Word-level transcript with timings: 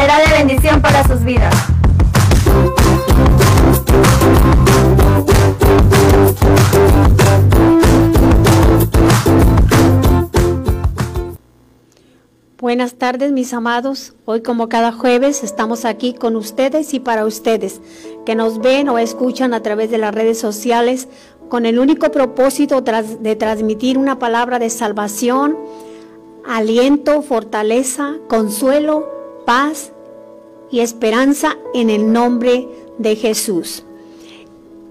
será 0.00 0.18
de 0.18 0.32
bendición 0.32 0.80
para 0.80 1.06
sus 1.06 1.22
vidas. 1.24 1.54
Buenas 12.58 12.94
tardes 12.94 13.32
mis 13.32 13.52
amados. 13.52 14.14
Hoy 14.24 14.40
como 14.42 14.70
cada 14.70 14.90
jueves 14.90 15.44
estamos 15.44 15.84
aquí 15.84 16.14
con 16.14 16.34
ustedes 16.36 16.94
y 16.94 17.00
para 17.00 17.26
ustedes 17.26 17.82
que 18.24 18.34
nos 18.34 18.58
ven 18.60 18.88
o 18.88 18.98
escuchan 18.98 19.52
a 19.52 19.62
través 19.62 19.90
de 19.90 19.98
las 19.98 20.14
redes 20.14 20.38
sociales 20.38 21.08
con 21.50 21.66
el 21.66 21.78
único 21.78 22.10
propósito 22.10 22.80
de 22.80 23.36
transmitir 23.36 23.98
una 23.98 24.18
palabra 24.18 24.58
de 24.58 24.70
salvación, 24.70 25.58
aliento, 26.46 27.20
fortaleza, 27.20 28.14
consuelo, 28.28 29.19
paz 29.50 29.90
y 30.70 30.78
esperanza 30.78 31.56
en 31.74 31.90
el 31.90 32.12
nombre 32.12 32.68
de 32.98 33.16
Jesús. 33.16 33.82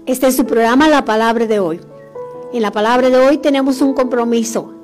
Este 0.04 0.26
es 0.26 0.36
su 0.36 0.44
programa 0.44 0.86
La 0.86 1.06
Palabra 1.06 1.46
de 1.46 1.58
hoy. 1.60 1.80
En 2.52 2.60
la 2.60 2.70
palabra 2.70 3.08
de 3.08 3.16
hoy 3.16 3.38
tenemos 3.38 3.80
un 3.80 3.94
compromiso 3.94 4.74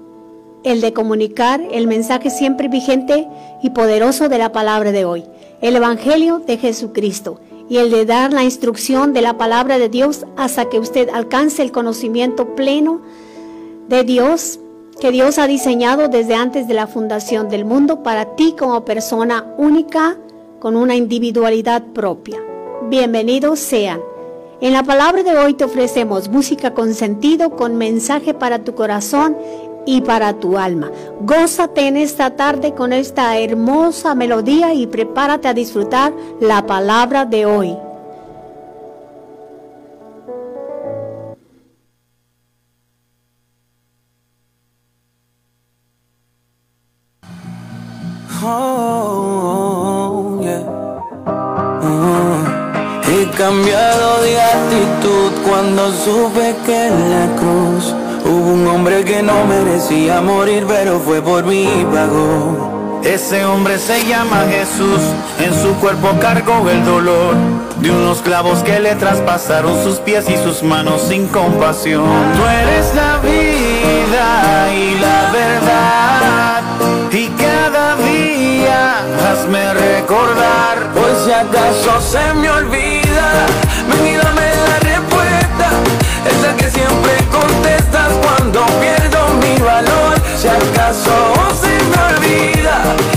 el 0.64 0.80
de 0.80 0.94
comunicar 0.94 1.60
el 1.70 1.88
mensaje 1.88 2.30
siempre 2.30 2.68
vigente 2.68 3.28
y 3.62 3.68
poderoso 3.68 4.30
de 4.30 4.38
la 4.38 4.50
palabra 4.50 4.92
de 4.92 5.04
hoy, 5.04 5.24
el 5.60 5.76
Evangelio 5.76 6.38
de 6.38 6.56
Jesucristo, 6.56 7.38
y 7.68 7.76
el 7.76 7.90
de 7.90 8.06
dar 8.06 8.32
la 8.32 8.44
instrucción 8.44 9.12
de 9.12 9.20
la 9.20 9.36
palabra 9.36 9.78
de 9.78 9.90
Dios 9.90 10.24
hasta 10.38 10.70
que 10.70 10.80
usted 10.80 11.10
alcance 11.10 11.62
el 11.62 11.70
conocimiento 11.70 12.56
pleno 12.56 13.02
de 13.90 14.04
Dios 14.04 14.58
que 15.00 15.12
Dios 15.12 15.38
ha 15.38 15.46
diseñado 15.46 16.08
desde 16.08 16.34
antes 16.34 16.66
de 16.66 16.74
la 16.74 16.86
fundación 16.86 17.48
del 17.48 17.64
mundo 17.64 18.02
para 18.02 18.36
ti 18.36 18.54
como 18.58 18.84
persona 18.84 19.44
única 19.58 20.16
con 20.58 20.76
una 20.76 20.96
individualidad 20.96 21.82
propia. 21.94 22.38
Bienvenidos 22.88 23.60
sean. 23.60 24.00
En 24.60 24.72
la 24.72 24.82
palabra 24.82 25.22
de 25.22 25.36
hoy 25.36 25.52
te 25.52 25.64
ofrecemos 25.64 26.30
música 26.30 26.72
con 26.72 26.94
sentido, 26.94 27.50
con 27.50 27.76
mensaje 27.76 28.32
para 28.32 28.64
tu 28.64 28.74
corazón 28.74 29.36
y 29.84 30.00
para 30.00 30.32
tu 30.40 30.56
alma. 30.56 30.90
Gózate 31.20 31.88
en 31.88 31.98
esta 31.98 32.34
tarde 32.34 32.72
con 32.72 32.94
esta 32.94 33.38
hermosa 33.38 34.14
melodía 34.14 34.72
y 34.72 34.86
prepárate 34.86 35.48
a 35.48 35.54
disfrutar 35.54 36.14
la 36.40 36.64
palabra 36.66 37.26
de 37.26 37.44
hoy. 37.44 37.76
Oh, 48.42 50.40
he 53.08 53.30
cambiado 53.36 54.22
de 54.22 54.40
actitud 54.40 55.32
cuando 55.48 55.92
supe 55.92 56.54
que 56.66 56.90
la 56.90 57.34
cruz 57.36 57.94
Hubo 58.28 58.54
un 58.54 58.66
hombre 58.66 59.04
que 59.04 59.22
no 59.22 59.44
merecía 59.44 60.20
morir, 60.20 60.64
pero 60.66 60.98
fue 60.98 61.22
por 61.22 61.44
mí 61.44 61.86
pagó. 61.92 63.00
Ese 63.04 63.44
hombre 63.44 63.78
se 63.78 64.04
llama 64.04 64.46
Jesús, 64.50 65.00
en 65.38 65.54
su 65.54 65.72
cuerpo 65.76 66.08
cargó 66.20 66.68
el 66.68 66.84
dolor 66.84 67.36
de 67.76 67.92
unos 67.92 68.22
clavos 68.22 68.64
que 68.64 68.80
le 68.80 68.96
traspasaron 68.96 69.80
sus 69.84 69.98
pies 70.00 70.28
y 70.28 70.36
sus 70.38 70.64
manos 70.64 71.02
sin 71.02 71.28
compasión. 71.28 72.02
Tú 72.04 72.42
eres 72.48 72.92
la 72.96 73.18
vida 73.18 74.74
y 74.74 74.98
la 74.98 75.25
hazme 79.46 79.74
recordar, 79.74 80.92
por 80.92 81.24
si 81.24 81.32
acaso 81.32 82.00
se 82.00 82.34
me 82.34 82.50
olvida, 82.50 83.46
ven 83.88 84.06
y 84.06 84.16
dame 84.16 84.50
la 84.68 84.78
respuesta, 84.80 85.68
esa 86.28 86.56
que 86.56 86.70
siempre 86.70 87.12
contestas 87.30 88.10
cuando 88.22 88.66
pierdo 88.80 89.28
mi 89.40 89.62
valor. 89.62 90.14
Si 90.36 90.48
acaso 90.48 91.34
se 91.60 91.74
me 91.90 92.16
olvida 92.16 93.15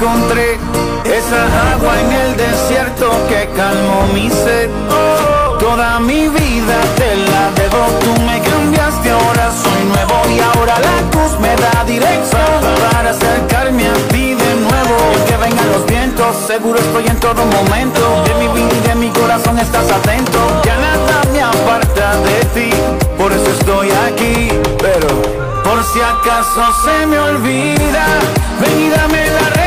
esa 0.00 1.72
agua 1.72 2.00
en 2.00 2.12
el 2.12 2.36
desierto 2.36 3.10
que 3.28 3.48
calmó 3.56 4.06
mi 4.14 4.30
sed. 4.30 4.70
Toda 5.58 5.98
mi 5.98 6.28
vida 6.28 6.78
te 6.96 7.16
la 7.16 7.50
debo, 7.56 7.82
tú 8.04 8.22
me 8.22 8.40
cambiaste, 8.40 9.10
ahora 9.10 9.50
soy 9.50 9.84
nuevo 9.86 10.14
y 10.30 10.38
ahora 10.38 10.78
la 10.78 11.10
cruz 11.10 11.40
me 11.40 11.56
da 11.56 11.84
dirección 11.84 12.60
para 12.92 13.10
acercarme 13.10 13.88
a 13.88 13.94
ti 14.12 14.34
de 14.34 14.54
nuevo. 14.66 14.96
Y 15.16 15.28
que 15.28 15.36
vengan 15.36 15.68
los 15.72 15.84
vientos, 15.86 16.36
seguro 16.46 16.78
estoy 16.78 17.06
en 17.08 17.18
todo 17.18 17.44
momento. 17.44 18.22
De 18.24 18.34
mi 18.34 18.46
vida 18.54 18.74
y 18.84 18.88
de 18.88 18.94
mi 18.94 19.10
corazón 19.10 19.58
estás 19.58 19.90
atento. 19.90 20.38
Ya 20.64 20.76
nada 20.76 21.22
me 21.32 21.42
aparta 21.42 22.16
de 22.18 22.44
ti, 22.54 22.70
por 23.18 23.32
eso 23.32 23.50
estoy 23.50 23.90
aquí. 24.06 24.50
Pero 24.78 25.08
por 25.64 25.82
si 25.82 26.00
acaso 26.00 26.62
se 26.84 27.06
me 27.06 27.18
olvida, 27.18 28.06
ven 28.60 28.80
y 28.80 28.90
dame 28.90 29.26
la 29.26 29.57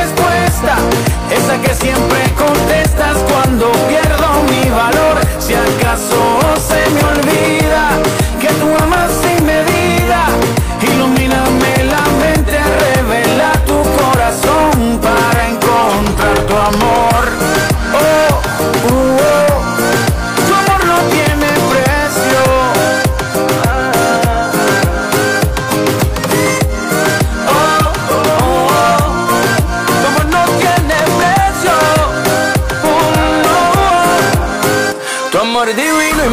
esa 1.31 1.59
que 1.59 1.73
siempre 1.73 2.31
contestas 2.38 3.17
cuando 3.31 3.72
pierdo 3.88 4.27
mi 4.49 4.69
valor. 4.69 5.17
Si 5.39 5.53
acaso 5.55 6.41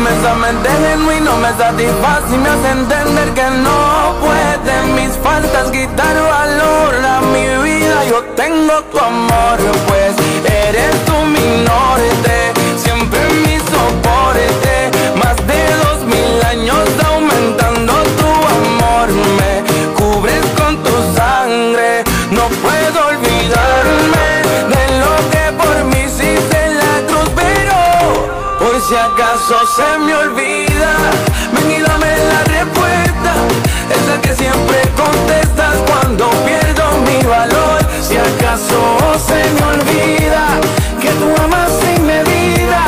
inmensamente 0.09 0.69
genuino 0.69 1.37
Me 1.37 1.49
satisface. 1.57 2.35
Y 2.35 2.39
me 2.39 2.49
hace 2.49 2.71
entender 2.71 3.35
que 3.35 3.51
no 3.63 4.15
pueden 4.21 4.95
mis 4.95 5.17
faltas 5.19 5.71
quitar 5.71 6.15
valor 6.15 6.95
a 7.05 7.21
mi 7.33 7.47
vida 7.63 8.05
Yo 8.09 8.23
tengo 8.37 8.83
tu 8.91 8.99
amor, 8.99 9.59
pues 9.87 10.15
eres 10.45 11.05
tú 11.05 11.13
mi 11.27 11.65
se 29.77 29.99
me 29.99 30.15
olvida 30.15 30.93
Ven 31.53 31.71
y 31.71 31.81
dame 31.81 32.17
la 32.31 32.45
respuesta 32.45 33.33
Esa 33.91 34.21
que 34.21 34.35
siempre 34.35 34.83
contestas 34.97 35.77
cuando 35.87 36.31
pierdo 36.47 36.85
mi 37.07 37.23
valor 37.27 37.79
Si 38.01 38.17
acaso 38.17 38.99
se 39.27 39.41
me 39.55 39.63
olvida 39.75 40.45
Que 41.01 41.11
tú 41.11 41.29
amas 41.43 41.71
sin 41.81 42.07
medida 42.07 42.81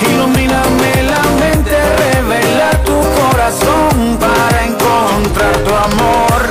Ilumíname 0.00 1.02
la 1.04 1.22
mente, 1.40 1.76
revela 1.96 2.70
tu 2.84 2.96
corazón 3.20 4.18
Para 4.18 4.64
encontrar 4.64 5.56
tu 5.58 5.74
amor 5.74 6.42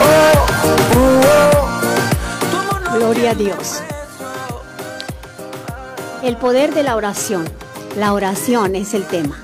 Oh, 0.00 0.46
oh. 0.96 2.98
Gloria 2.98 3.30
a 3.30 3.34
Dios. 3.34 3.80
El 6.22 6.36
poder 6.36 6.72
de 6.74 6.82
la 6.82 6.96
oración. 6.96 7.44
La 7.96 8.12
oración 8.12 8.74
es 8.74 8.92
el 8.92 9.04
tema. 9.06 9.38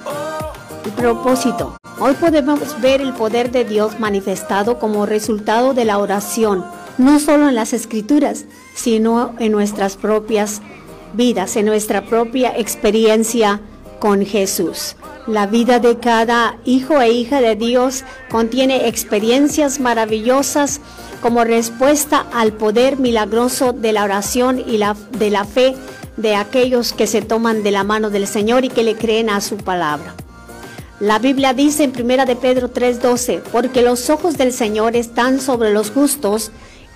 El 0.84 0.90
propósito. 0.92 1.76
Hoy 2.00 2.14
podemos 2.14 2.80
ver 2.80 3.00
el 3.00 3.12
poder 3.12 3.50
de 3.52 3.64
Dios 3.64 4.00
manifestado 4.00 4.78
como 4.78 5.06
resultado 5.06 5.72
de 5.72 5.84
la 5.84 5.98
oración 5.98 6.64
no 7.00 7.18
solo 7.18 7.48
en 7.48 7.54
las 7.54 7.72
escrituras, 7.72 8.44
sino 8.74 9.34
en 9.38 9.52
nuestras 9.52 9.96
propias 9.96 10.60
vidas, 11.14 11.56
en 11.56 11.66
nuestra 11.66 12.04
propia 12.04 12.56
experiencia 12.56 13.60
con 13.98 14.24
Jesús. 14.24 14.96
La 15.26 15.46
vida 15.46 15.78
de 15.78 15.98
cada 15.98 16.58
hijo 16.64 17.00
e 17.00 17.10
hija 17.12 17.40
de 17.40 17.56
Dios 17.56 18.04
contiene 18.30 18.88
experiencias 18.88 19.80
maravillosas 19.80 20.80
como 21.22 21.44
respuesta 21.44 22.26
al 22.32 22.52
poder 22.52 22.98
milagroso 22.98 23.72
de 23.72 23.92
la 23.92 24.04
oración 24.04 24.62
y 24.66 24.78
la, 24.78 24.96
de 25.18 25.30
la 25.30 25.44
fe 25.44 25.74
de 26.20 26.36
aquellos 26.36 26.92
que 26.92 27.06
se 27.06 27.22
toman 27.22 27.62
de 27.62 27.70
la 27.70 27.84
mano 27.84 28.10
del 28.10 28.26
Señor 28.26 28.64
y 28.64 28.68
que 28.68 28.82
le 28.82 28.96
creen 28.96 29.30
a 29.30 29.40
su 29.40 29.56
palabra. 29.56 30.14
La 31.00 31.18
Biblia 31.18 31.54
dice 31.54 31.84
en 31.84 31.92
1 31.98 32.26
de 32.26 32.36
Pedro 32.36 32.70
3:12, 32.70 33.42
porque 33.52 33.82
los 33.82 34.10
ojos 34.10 34.36
del 34.36 34.52
Señor 34.52 34.96
están 34.96 35.40
sobre 35.40 35.72
los 35.72 35.90
justos 35.90 36.50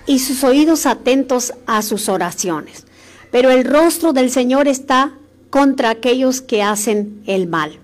y 0.07 0.19
sus 0.19 0.45
oídos 0.45 0.85
atentos 0.85 1.55
a 1.67 1.81
sus 1.81 2.09
oraciones. 2.09 2.85
Pero 3.31 3.51
el 3.51 3.65
rostro 3.65 4.13
del 4.13 4.31
Señor 4.31 4.69
está 4.69 5.13
contra 5.51 5.91
aquellos 5.91 6.43
que 6.43 6.63
hacen 6.63 7.23
el 7.27 7.47
mal. 7.47 7.79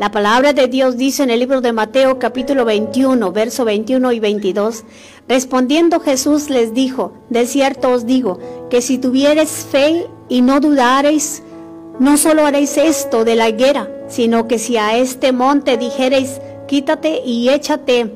La 0.00 0.10
palabra 0.10 0.54
de 0.54 0.66
Dios 0.66 0.96
dice 0.96 1.22
en 1.22 1.28
el 1.28 1.40
libro 1.40 1.60
de 1.60 1.74
Mateo 1.74 2.18
capítulo 2.18 2.64
21, 2.64 3.32
verso 3.32 3.66
21 3.66 4.12
y 4.12 4.18
22, 4.18 4.84
respondiendo 5.28 6.00
Jesús 6.00 6.48
les 6.48 6.72
dijo, 6.72 7.12
de 7.28 7.44
cierto 7.44 7.90
os 7.90 8.06
digo, 8.06 8.38
que 8.70 8.80
si 8.80 8.96
tuviereis 8.96 9.66
fe 9.70 10.06
y 10.30 10.40
no 10.40 10.58
dudareis, 10.58 11.42
no 11.98 12.16
solo 12.16 12.46
haréis 12.46 12.78
esto 12.78 13.26
de 13.26 13.34
la 13.34 13.50
higuera, 13.50 13.90
sino 14.08 14.48
que 14.48 14.58
si 14.58 14.78
a 14.78 14.96
este 14.96 15.32
monte 15.32 15.76
dijereis, 15.76 16.40
quítate 16.66 17.20
y 17.22 17.50
échate 17.50 18.10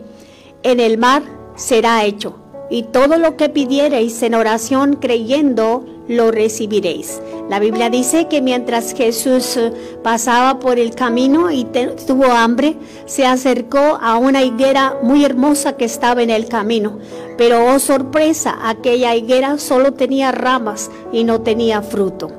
en 0.63 0.81
el 0.81 0.97
mar, 0.97 1.23
será 1.55 2.03
hecho. 2.07 2.44
Y 2.71 2.85
todo 2.85 3.19
lo 3.19 3.37
que 3.37 3.49
pidiereis 3.49 4.23
en 4.23 4.35
oración 4.35 4.97
creyendo, 4.97 5.85
lo 6.09 6.31
recibiréis. 6.31 7.21
La 7.49 7.59
Biblia 7.59 7.91
dice 7.91 8.27
que 8.27 8.41
mientras 8.41 8.95
Jesús 8.95 9.57
eh, 9.57 9.73
pasaba 10.03 10.59
por 10.59 10.79
el 10.79 10.95
camino 10.95 11.51
y 11.51 11.65
tuvo 12.07 12.27
hambre, 12.27 12.77
se 13.07 13.27
acercó 13.27 13.99
a 14.01 14.17
una 14.17 14.43
higuera 14.43 14.99
muy 15.03 15.25
hermosa 15.25 15.77
que 15.77 15.85
estaba 15.85 16.23
en 16.23 16.31
el 16.31 16.49
camino. 16.49 16.99
Pero 17.37 17.67
oh 17.67 17.79
sorpresa, 17.79 18.59
aquella 18.63 19.15
higuera 19.15 19.59
solo 19.59 19.93
tenía 19.93 20.33
ramas 20.33 20.91
y 21.13 21.25
no 21.25 21.43
tenía 21.43 21.83
fruto. 21.83 22.31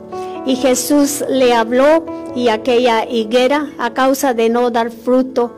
Y 0.46 0.56
Jesús 0.56 1.24
le 1.28 1.54
habló 1.54 2.06
y 2.36 2.50
aquella 2.50 3.06
higuera, 3.10 3.72
a 3.78 3.94
causa 3.94 4.34
de 4.34 4.50
no 4.50 4.70
dar 4.70 4.92
fruto 4.92 5.52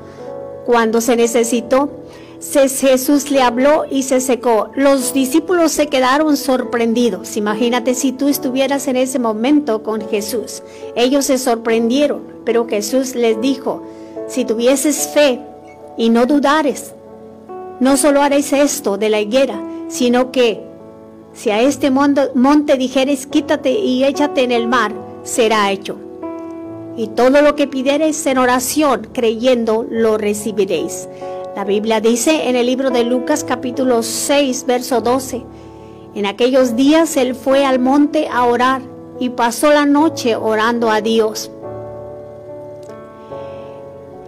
cuando 0.66 1.02
se 1.02 1.16
necesitó, 1.16 1.90
Jesús 2.42 3.32
le 3.32 3.42
habló 3.42 3.86
y 3.90 4.04
se 4.04 4.22
secó. 4.22 4.70
Los 4.76 5.14
discípulos 5.14 5.72
se 5.72 5.88
quedaron 5.88 6.38
sorprendidos. 6.38 7.38
Imagínate 7.38 7.96
si 7.96 8.12
tú 8.12 8.28
estuvieras 8.28 8.88
en 8.88 8.96
ese 8.96 9.20
momento 9.20 9.84
con 9.84 10.08
Jesús. 10.08 10.64
Ellos 10.96 11.26
se 11.26 11.38
sorprendieron, 11.38 12.22
pero 12.46 12.68
Jesús 12.68 13.16
les 13.16 13.40
dijo, 13.42 13.84
si 14.28 14.46
tuvieses 14.46 15.10
fe 15.14 15.40
y 15.98 16.10
no 16.10 16.26
dudares, 16.26 16.94
no 17.80 17.98
solo 17.98 18.22
haréis 18.22 18.54
esto 18.54 18.98
de 18.98 19.10
la 19.10 19.22
higuera, 19.22 19.60
sino 19.88 20.32
que 20.32 20.64
si 21.34 21.52
a 21.52 21.62
este 21.62 21.92
monte, 21.92 22.78
dijeres, 22.78 23.28
quítate 23.28 23.72
y 23.72 24.04
échate 24.04 24.44
en 24.44 24.52
el 24.52 24.68
mar, 24.68 24.92
será 25.24 25.72
hecho. 25.72 25.98
Y 26.96 27.10
todo 27.10 27.44
lo 27.44 27.56
que 27.56 27.68
pidiereis 27.68 28.26
en 28.26 28.40
oración, 28.40 29.10
creyendo, 29.14 29.86
lo 29.88 30.18
recibiréis. 30.18 31.08
La 31.58 31.64
Biblia 31.64 32.00
dice 32.00 32.50
en 32.50 32.56
el 32.56 32.68
libro 32.68 32.92
de 32.92 33.04
Lucas 33.04 33.44
capítulo 33.44 34.04
6, 34.04 34.66
verso 34.68 35.02
12, 35.02 35.44
en 36.14 36.28
aquellos 36.28 36.76
días 36.76 37.18
él 37.18 37.34
fue 37.34 37.66
al 37.66 37.80
monte 37.80 38.28
a 38.32 38.46
orar 38.46 38.84
y 39.20 39.30
pasó 39.30 39.74
la 39.74 39.88
noche 39.88 40.36
orando 40.36 40.92
a 40.92 41.02
Dios. 41.02 41.50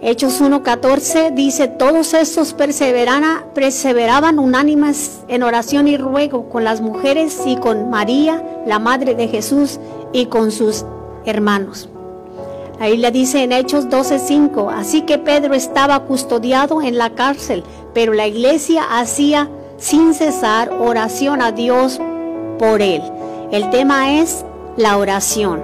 Hechos 0.02 0.42
1.14 0.42 1.32
dice, 1.32 1.68
todos 1.68 2.14
estos 2.14 2.52
perseveraban 2.52 4.40
unánimes 4.40 5.20
en 5.28 5.44
oración 5.44 5.86
y 5.86 5.96
ruego 5.96 6.48
con 6.48 6.64
las 6.64 6.80
mujeres 6.80 7.42
y 7.46 7.54
con 7.54 7.90
María, 7.90 8.42
la 8.66 8.80
Madre 8.80 9.14
de 9.14 9.28
Jesús, 9.28 9.78
y 10.12 10.26
con 10.26 10.50
sus 10.50 10.84
hermanos. 11.24 11.88
La 12.80 12.86
Biblia 12.86 13.10
dice 13.10 13.42
en 13.42 13.52
Hechos 13.52 13.90
12.5, 13.90 14.72
así 14.72 15.02
que 15.02 15.18
Pedro 15.18 15.52
estaba 15.52 16.00
custodiado 16.06 16.80
en 16.80 16.96
la 16.96 17.10
cárcel, 17.10 17.62
pero 17.92 18.14
la 18.14 18.26
iglesia 18.26 18.84
hacía 18.98 19.50
sin 19.76 20.14
cesar 20.14 20.72
oración 20.72 21.42
a 21.42 21.52
Dios 21.52 22.00
por 22.58 22.80
él. 22.80 23.02
El 23.52 23.68
tema 23.68 24.18
es 24.18 24.46
la 24.78 24.96
oración. 24.96 25.60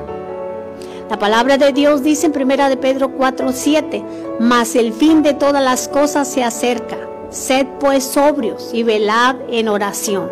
La 1.08 1.18
palabra 1.18 1.56
de 1.56 1.72
Dios 1.72 2.02
dice 2.02 2.26
en 2.26 2.38
1 2.38 2.68
de 2.68 2.76
Pedro 2.76 3.08
4:7, 3.16 4.04
mas 4.38 4.76
el 4.76 4.92
fin 4.92 5.22
de 5.22 5.32
todas 5.32 5.64
las 5.64 5.88
cosas 5.88 6.28
se 6.28 6.44
acerca. 6.44 6.98
Sed 7.30 7.66
pues 7.80 8.04
sobrios 8.04 8.74
y 8.74 8.82
velad 8.82 9.36
en 9.48 9.68
oración. 9.68 10.30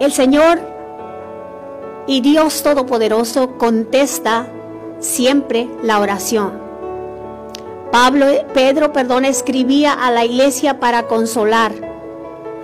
El 0.00 0.10
Señor 0.10 0.58
y 2.08 2.22
Dios 2.22 2.64
Todopoderoso 2.64 3.56
contesta 3.56 4.48
siempre 5.04 5.68
la 5.82 6.00
oración. 6.00 6.52
Pablo, 7.92 8.26
Pedro, 8.52 8.92
perdón, 8.92 9.24
escribía 9.24 9.92
a 9.92 10.10
la 10.10 10.24
iglesia 10.24 10.80
para 10.80 11.04
consolar 11.04 11.72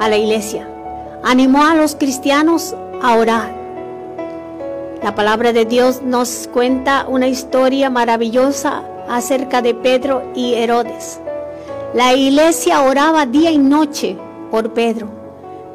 a 0.01 0.09
la 0.09 0.17
iglesia. 0.17 0.69
Animó 1.23 1.65
a 1.65 1.75
los 1.75 1.95
cristianos 1.95 2.75
a 3.03 3.15
orar. 3.15 3.55
La 5.03 5.15
palabra 5.15 5.53
de 5.53 5.67
Dios 5.67 6.03
nos 6.03 6.49
cuenta 6.53 7.07
una 7.09 7.29
historia 7.29 7.91
maravillosa 7.91 8.83
acerca 9.09 9.63
de 9.63 9.75
Pedro 9.75 10.23
y 10.35 10.55
Herodes. 10.55 11.21
La 11.95 12.15
iglesia 12.15 12.83
oraba 12.83 13.27
día 13.27 13.51
y 13.51 13.59
noche 13.59 14.17
por 14.51 14.73
Pedro. 14.73 15.09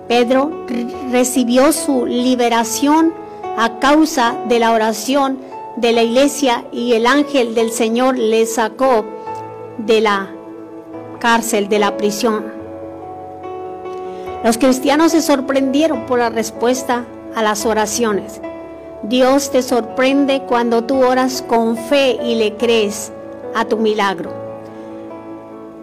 Pedro 0.08 0.66
recibió 1.12 1.72
su 1.72 2.06
liberación 2.06 3.14
a 3.58 3.80
causa 3.80 4.36
de 4.48 4.60
la 4.60 4.72
oración 4.74 5.45
de 5.78 5.92
la 5.92 6.04
iglesia 6.04 6.66
y 6.72 6.94
el 6.94 7.06
ángel 7.06 7.54
del 7.54 7.72
Señor 7.72 8.18
le 8.18 8.46
sacó 8.46 9.06
de 9.78 10.02
la 10.02 10.32
cárcel, 11.20 11.68
de 11.68 11.80
la 11.80 11.98
prisión. 11.98 12.46
Los 14.44 14.58
cristianos 14.58 15.12
se 15.12 15.22
sorprendieron 15.22 16.06
por 16.06 16.20
la 16.20 16.30
respuesta 16.30 17.06
a 17.36 17.44
las 17.44 17.66
oraciones. 17.66 18.40
Dios 19.04 19.52
te 19.52 19.62
sorprende 19.62 20.44
cuando 20.48 20.84
tú 20.84 21.04
oras 21.04 21.44
con 21.48 21.78
fe 21.78 22.18
y 22.24 22.36
le 22.36 22.56
crees 22.56 23.12
a 23.54 23.66
tu 23.66 23.78
milagro. 23.78 24.32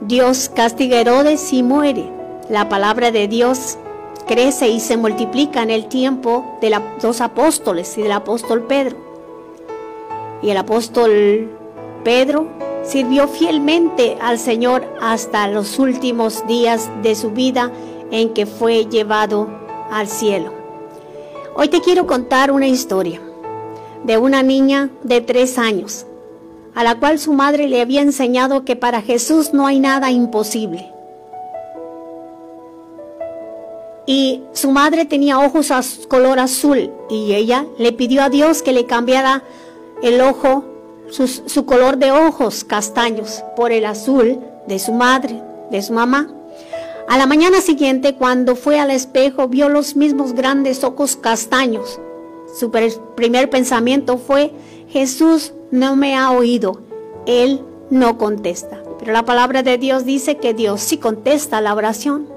Dios 0.03 0.49
castiga 0.49 0.97
a 0.97 1.01
Herodes 1.01 1.53
y 1.53 1.63
muere. 1.63 2.09
La 2.49 2.69
palabra 2.69 3.11
de 3.11 3.29
Dios 3.29 3.79
crece 4.27 4.69
y 4.69 4.81
se 4.81 4.97
multiplica 4.97 5.63
en 5.63 5.71
el 5.71 5.87
tiempo 5.87 6.59
de 6.61 6.71
los 7.03 7.21
apóstoles 7.21 7.97
y 7.99 8.03
del 8.03 8.13
apóstol 8.13 8.63
Pedro. 8.63 9.02
Y 10.43 10.51
el 10.51 10.57
apóstol 10.57 11.51
Pedro 12.05 12.49
sirvió 12.85 13.29
fielmente 13.29 14.19
al 14.21 14.39
Señor 14.39 14.85
hasta 15.01 15.47
los 15.49 15.79
últimos 15.79 16.47
días 16.47 16.91
de 17.03 17.15
su 17.15 17.31
vida 17.31 17.71
en 18.11 18.35
que 18.35 18.47
fue 18.47 18.87
llevado 18.87 19.49
al 19.91 20.09
cielo. 20.09 20.53
Hoy 21.55 21.69
te 21.69 21.81
quiero 21.81 22.07
contar 22.07 22.51
una 22.51 22.67
historia 22.67 23.21
de 24.05 24.19
una 24.19 24.43
niña 24.43 24.91
de 25.03 25.21
tres 25.21 25.59
años, 25.59 26.07
a 26.75 26.83
la 26.83 26.99
cual 26.99 27.19
su 27.19 27.33
madre 27.33 27.69
le 27.69 27.81
había 27.81 28.01
enseñado 28.01 28.65
que 28.65 28.75
para 28.75 29.03
Jesús 29.03 29.53
no 29.53 29.67
hay 29.67 29.79
nada 29.79 30.11
imposible. 30.11 30.91
Y 34.07 34.43
su 34.53 34.73
madre 34.73 35.05
tenía 35.05 35.39
ojos 35.39 35.71
color 36.09 36.41
azul 36.41 36.91
y 37.09 37.35
ella 37.35 37.67
le 37.79 37.93
pidió 37.93 38.23
a 38.23 38.31
Dios 38.31 38.63
que 38.63 38.73
le 38.73 38.87
cambiara 38.87 39.45
el 40.03 40.21
ojo, 40.21 40.65
su 41.11 41.65
color 41.65 41.97
de 41.97 42.11
ojos 42.13 42.65
castaños 42.65 43.45
por 43.57 43.73
el 43.73 43.87
azul 43.87 44.41
de 44.67 44.79
su 44.79 44.93
madre, 44.93 45.41
de 45.71 45.83
su 45.83 45.93
mamá. 45.93 46.29
A 47.09 47.19
la 47.19 47.27
mañana 47.27 47.61
siguiente, 47.61 48.15
cuando 48.15 48.57
fue 48.57 48.79
al 48.79 48.91
espejo, 48.91 49.49
vio 49.49 49.69
los 49.69 49.97
mismos 49.97 50.33
grandes 50.33 50.85
ojos 50.85 51.17
castaños. 51.17 52.01
Su 52.59 52.71
primer 52.71 53.51
pensamiento 53.51 54.19
fue, 54.19 54.53
Jesús 54.89 55.53
no 55.71 55.97
me 55.97 56.17
ha 56.17 56.31
oído, 56.31 56.81
Él 57.27 57.63
no 57.91 58.19
contesta. 58.19 58.83
Pero 58.99 59.13
la 59.13 59.25
palabra 59.25 59.63
de 59.63 59.79
Dios 59.79 60.05
dice 60.05 60.37
que 60.37 60.55
Dios 60.55 60.81
sí 60.81 60.99
contesta 60.99 61.61
la 61.61 61.75
oración. 61.75 62.29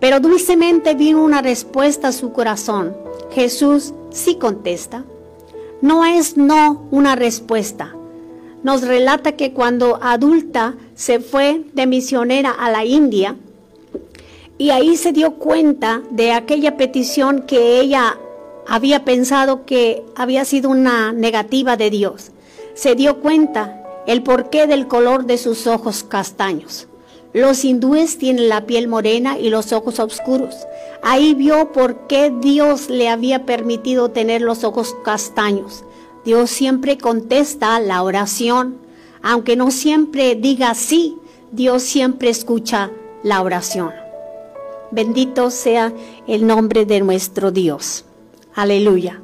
Pero 0.00 0.20
dulcemente 0.20 0.94
vino 0.94 1.22
una 1.22 1.42
respuesta 1.42 2.08
a 2.08 2.12
su 2.12 2.32
corazón. 2.32 2.96
Jesús 3.30 3.94
sí 4.10 4.34
contesta. 4.36 5.04
No 5.82 6.04
es 6.04 6.36
no 6.36 6.86
una 6.90 7.16
respuesta. 7.16 7.94
Nos 8.62 8.82
relata 8.82 9.32
que 9.32 9.52
cuando 9.52 9.98
adulta 10.02 10.74
se 10.94 11.20
fue 11.20 11.64
de 11.74 11.86
misionera 11.86 12.50
a 12.50 12.70
la 12.70 12.84
India, 12.84 13.36
y 14.58 14.70
ahí 14.70 14.96
se 14.96 15.12
dio 15.12 15.34
cuenta 15.34 16.02
de 16.10 16.32
aquella 16.32 16.76
petición 16.76 17.42
que 17.42 17.78
ella 17.80 18.16
había 18.66 19.04
pensado 19.04 19.66
que 19.66 20.02
había 20.16 20.44
sido 20.44 20.70
una 20.70 21.12
negativa 21.12 21.76
de 21.76 21.90
Dios. 21.90 22.32
Se 22.74 22.94
dio 22.94 23.20
cuenta 23.20 23.82
el 24.06 24.22
porqué 24.22 24.66
del 24.66 24.88
color 24.88 25.26
de 25.26 25.38
sus 25.38 25.66
ojos 25.66 26.04
castaños. 26.04 26.88
Los 27.36 27.66
hindúes 27.66 28.16
tienen 28.16 28.48
la 28.48 28.64
piel 28.64 28.88
morena 28.88 29.38
y 29.38 29.50
los 29.50 29.74
ojos 29.74 30.00
oscuros. 30.00 30.54
Ahí 31.02 31.34
vio 31.34 31.70
por 31.70 32.06
qué 32.06 32.32
Dios 32.34 32.88
le 32.88 33.10
había 33.10 33.44
permitido 33.44 34.10
tener 34.10 34.40
los 34.40 34.64
ojos 34.64 34.96
castaños. 35.04 35.84
Dios 36.24 36.48
siempre 36.48 36.96
contesta 36.96 37.78
la 37.78 38.02
oración. 38.02 38.78
Aunque 39.20 39.54
no 39.54 39.70
siempre 39.70 40.34
diga 40.34 40.74
sí, 40.74 41.18
Dios 41.52 41.82
siempre 41.82 42.30
escucha 42.30 42.90
la 43.22 43.42
oración. 43.42 43.90
Bendito 44.90 45.50
sea 45.50 45.92
el 46.26 46.46
nombre 46.46 46.86
de 46.86 47.00
nuestro 47.00 47.50
Dios. 47.50 48.06
Aleluya. 48.54 49.20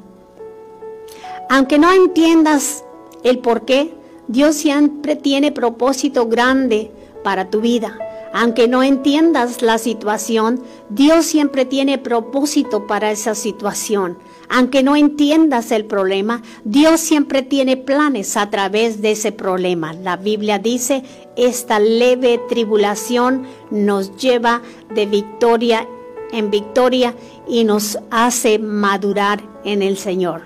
Aunque 1.49 1.79
no 1.79 1.91
entiendas 1.91 2.83
el 3.23 3.39
por 3.39 3.65
qué, 3.65 3.91
Dios 4.27 4.53
siempre 4.53 5.15
tiene 5.15 5.51
propósito 5.51 6.27
grande 6.27 6.91
para 7.23 7.49
tu 7.49 7.61
vida. 7.61 7.97
Aunque 8.33 8.67
no 8.67 8.83
entiendas 8.83 9.61
la 9.61 9.77
situación, 9.77 10.63
Dios 10.89 11.25
siempre 11.25 11.65
tiene 11.65 11.97
propósito 11.97 12.87
para 12.87 13.11
esa 13.11 13.35
situación. 13.35 14.17
Aunque 14.49 14.83
no 14.83 14.95
entiendas 14.95 15.71
el 15.71 15.85
problema, 15.85 16.41
Dios 16.63 16.99
siempre 16.99 17.43
tiene 17.43 17.77
planes 17.77 18.35
a 18.35 18.49
través 18.49 19.01
de 19.01 19.11
ese 19.11 19.31
problema. 19.31 19.93
La 19.93 20.17
Biblia 20.17 20.59
dice, 20.59 21.03
esta 21.35 21.79
leve 21.79 22.39
tribulación 22.49 23.45
nos 23.71 24.15
lleva 24.17 24.61
de 24.93 25.05
victoria 25.05 25.87
en 26.33 26.49
victoria 26.49 27.13
y 27.47 27.63
nos 27.63 27.97
hace 28.09 28.59
madurar 28.59 29.41
en 29.63 29.81
el 29.81 29.97
Señor. 29.97 30.41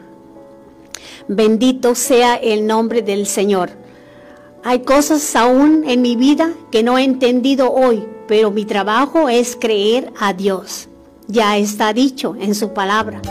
Bendito 1.28 1.96
sea 1.96 2.36
el 2.36 2.68
nombre 2.68 3.02
del 3.02 3.26
Señor. 3.26 3.72
Hay 4.64 4.80
cosas 4.80 5.36
aún 5.36 5.84
en 5.88 6.02
mi 6.02 6.16
vida 6.16 6.52
que 6.72 6.84
no 6.84 6.98
he 6.98 7.04
entendido 7.04 7.72
hoy, 7.72 8.06
pero 8.28 8.52
mi 8.52 8.66
trabajo 8.66 9.30
es 9.30 9.56
creer 9.56 10.12
a 10.20 10.34
Dios. 10.34 10.90
Ya 11.28 11.58
está 11.58 11.94
dicho 11.94 12.36
en 12.40 12.56
su 12.56 12.74
palabra. 12.74 13.22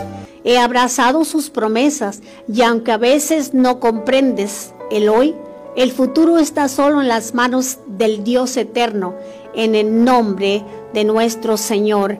He 0.43 0.57
abrazado 0.57 1.25
sus 1.25 1.49
promesas 1.49 2.21
y 2.47 2.61
aunque 2.61 2.91
a 2.91 2.97
veces 2.97 3.53
no 3.53 3.79
comprendes 3.79 4.73
el 4.91 5.09
hoy, 5.09 5.35
el 5.75 5.91
futuro 5.91 6.39
está 6.39 6.69
solo 6.69 7.01
en 7.01 7.07
las 7.07 7.33
manos 7.35 7.77
del 7.85 8.23
Dios 8.23 8.57
eterno, 8.57 9.15
en 9.53 9.75
el 9.75 10.03
nombre 10.03 10.63
de 10.93 11.03
nuestro 11.03 11.57
Señor 11.57 12.17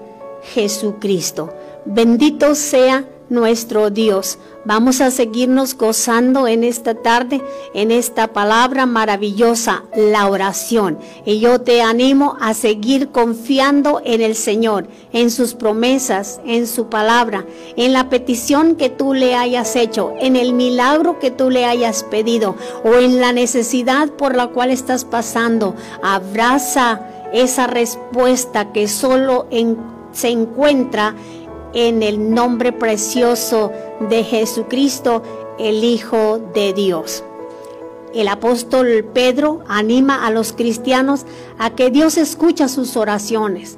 Jesucristo. 0.54 1.54
Bendito 1.86 2.54
sea 2.54 3.06
nuestro 3.30 3.90
Dios. 3.90 4.38
Vamos 4.66 5.00
a 5.00 5.12
seguirnos 5.12 5.78
gozando 5.78 6.48
en 6.48 6.64
esta 6.64 6.96
tarde, 6.96 7.42
en 7.74 7.92
esta 7.92 8.34
palabra 8.34 8.86
maravillosa, 8.86 9.84
la 9.96 10.28
oración. 10.28 10.98
Y 11.26 11.40
yo 11.40 11.62
te 11.62 11.82
animo 11.82 12.36
a 12.42 12.54
seguir 12.54 13.10
confiando 13.10 14.02
en 14.04 14.22
el 14.22 14.36
Señor, 14.36 14.88
en 15.14 15.32
sus 15.32 15.54
promesas, 15.54 16.42
en 16.46 16.68
su 16.68 16.88
palabra, 16.88 17.46
en 17.78 17.94
la 17.94 18.10
petición 18.10 18.76
que 18.76 18.90
tú 18.90 19.14
le 19.14 19.36
hayas 19.36 19.76
hecho, 19.76 20.14
en 20.20 20.36
el 20.36 20.54
milagro 20.54 21.20
que 21.20 21.32
tú 21.32 21.50
le 21.50 21.66
hayas 21.66 22.04
pedido 22.04 22.56
o 22.84 22.96
en 22.96 23.22
la 23.22 23.32
necesidad 23.32 24.10
por 24.10 24.36
la 24.36 24.48
cual 24.48 24.72
estás 24.72 25.06
pasando. 25.06 25.76
Abraza 26.04 27.02
esa 27.34 27.68
respuesta 27.68 28.72
que 28.72 28.88
solo 28.88 29.48
se 30.12 30.30
encuentra 30.30 31.16
en 31.74 32.04
el 32.04 32.34
nombre 32.34 32.72
precioso 32.72 33.72
de 34.10 34.24
Jesucristo, 34.24 35.24
el 35.60 35.84
Hijo 35.84 36.40
de 36.54 36.74
Dios. 36.74 37.24
El 38.14 38.28
apóstol 38.28 39.06
Pedro 39.14 39.62
anima 39.68 40.26
a 40.26 40.32
los 40.32 40.54
cristianos 40.54 41.26
a 41.58 41.72
que 41.72 41.92
Dios 41.92 42.18
escucha 42.18 42.68
sus 42.68 42.96
oraciones. 42.96 43.78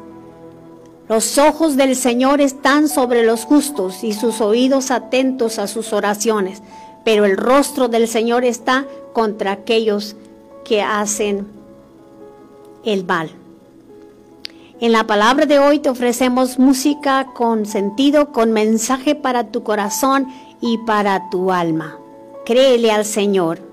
Los 1.08 1.40
ojos 1.40 1.76
del 1.76 1.96
Señor 1.96 2.40
están 2.40 2.88
sobre 2.88 3.24
los 3.24 3.44
justos 3.44 4.04
y 4.04 4.14
sus 4.14 4.42
oídos 4.42 4.92
atentos 4.92 5.58
a 5.58 5.68
sus 5.68 5.92
oraciones, 5.92 6.62
pero 7.04 7.26
el 7.26 7.36
rostro 7.36 7.88
del 7.88 8.08
Señor 8.08 8.46
está 8.46 8.86
contra 9.14 9.52
aquellos 9.54 10.16
que 10.64 10.84
hacen 10.84 11.48
el 12.86 13.06
mal. 13.06 13.32
En 14.82 14.94
la 14.94 15.06
palabra 15.06 15.46
de 15.46 15.60
hoy 15.60 15.80
te 15.80 15.90
ofrecemos 15.90 16.58
música 16.58 17.28
con 17.34 17.66
sentido, 17.66 18.32
con 18.32 18.54
mensaje 18.54 19.14
para 19.14 19.52
tu 19.52 19.62
corazón 19.62 20.28
y 20.62 20.78
para 20.78 21.30
tu 21.30 21.52
alma. 21.52 21.98
Créele 22.46 22.90
al 22.90 23.04
Señor. 23.04 23.69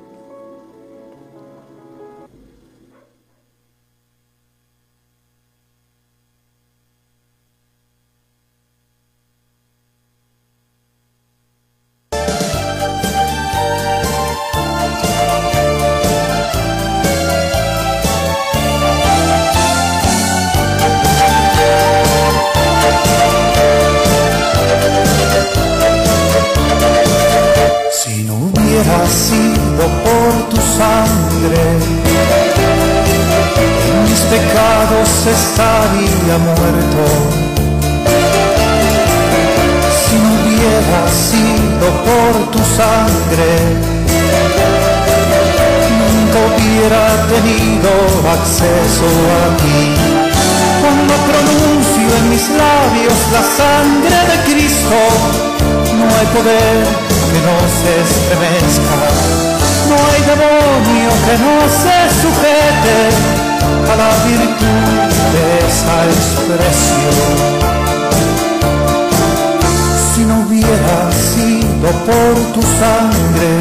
Estaría 35.30 36.38
muerto 36.38 37.02
si 39.98 40.16
no 40.16 40.28
hubiera 40.36 41.02
sido 41.10 41.86
por 42.06 42.50
tu 42.52 42.58
sangre. 42.58 43.52
Nunca 46.00 46.38
hubiera 46.46 47.04
tenido 47.32 47.90
acceso 48.36 49.08
a 49.40 49.56
ti. 49.60 49.80
Cuando 50.80 51.14
pronuncio 51.30 52.06
en 52.18 52.30
mis 52.30 52.48
labios 52.50 53.18
la 53.32 53.42
sangre 53.60 54.18
de 54.30 54.36
Cristo, 54.52 54.98
no 56.06 56.12
hay 56.18 56.26
poder 56.38 56.76
que 57.30 57.38
no 57.48 57.56
se 57.78 57.90
estremezca. 58.06 58.96
No 59.90 59.96
hay 60.10 60.22
demonio 60.32 61.10
que 61.26 61.34
no 61.44 61.54
se 61.82 61.96
sujete 62.22 62.98
a 63.90 63.94
la 64.02 64.10
virtud 64.30 64.90
de 65.34 65.44
esa 65.68 65.96
expresión. 66.16 67.26
Si 70.14 70.20
no 70.24 70.34
hubiera 70.46 70.98
sido 71.32 71.88
por 72.08 72.32
tu 72.54 72.62
sangre, 72.80 73.52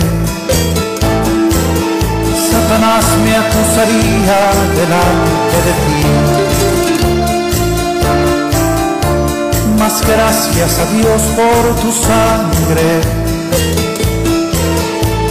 Satanás 2.51 3.05
me 3.23 3.33
acusaría 3.43 4.39
delante 4.79 5.57
de 5.67 5.73
ti. 5.85 5.94
Gracias 9.85 10.79
a 10.79 10.85
Dios 10.97 11.21
por 11.35 11.75
tu 11.75 11.91
sangre, 11.91 13.01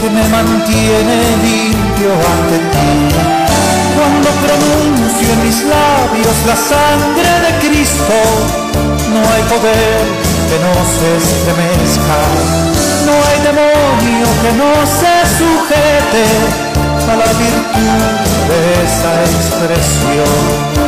que 0.00 0.11
me 0.11 0.28
mantiene 0.28 1.16
limpio 1.42 2.12
ante 2.14 2.58
ti 2.70 3.34
cuando 3.96 4.28
pronuncio 4.46 5.32
en 5.32 5.40
mis 5.44 5.58
labios 5.64 6.37
la 6.46 6.54
sangre 6.54 7.30
de 7.44 7.66
Cristo, 7.66 8.14
no 9.12 9.20
hay 9.34 9.42
poder 9.42 10.06
que 10.49 10.58
no 10.62 10.75
se 10.87 11.08
estremezca, 11.18 12.18
no 13.06 13.14
hay 13.26 13.38
demonio 13.42 14.26
que 14.40 14.52
no 14.54 14.73
se 14.87 15.14
sujete 15.37 16.26
a 17.11 17.16
la 17.16 17.30
virtud 17.42 18.06
de 18.49 18.58
esa 18.87 19.12
expresión. 19.34 20.83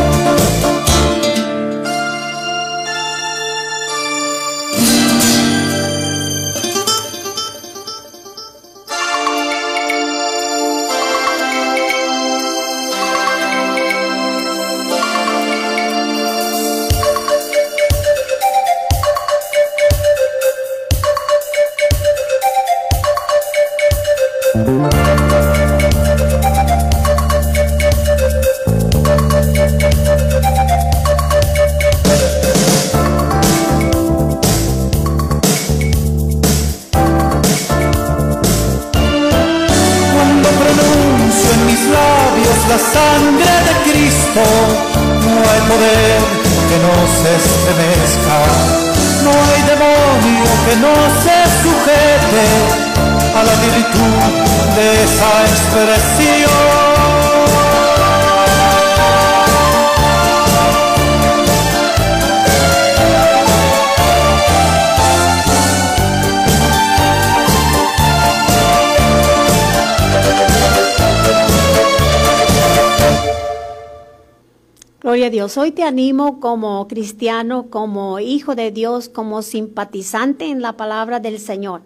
Hoy 75.54 75.70
te 75.70 75.84
animo 75.84 76.40
como 76.40 76.88
cristiano, 76.88 77.70
como 77.70 78.18
hijo 78.18 78.56
de 78.56 78.72
Dios, 78.72 79.08
como 79.08 79.42
simpatizante 79.42 80.46
en 80.46 80.60
la 80.60 80.76
palabra 80.76 81.20
del 81.20 81.38
Señor. 81.38 81.82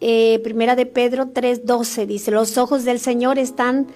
Eh, 0.00 0.40
primera 0.42 0.74
de 0.74 0.84
Pedro 0.84 1.26
3:12 1.32 2.04
dice, 2.04 2.32
los 2.32 2.58
ojos 2.58 2.84
del 2.84 2.98
Señor 2.98 3.38
están 3.38 3.86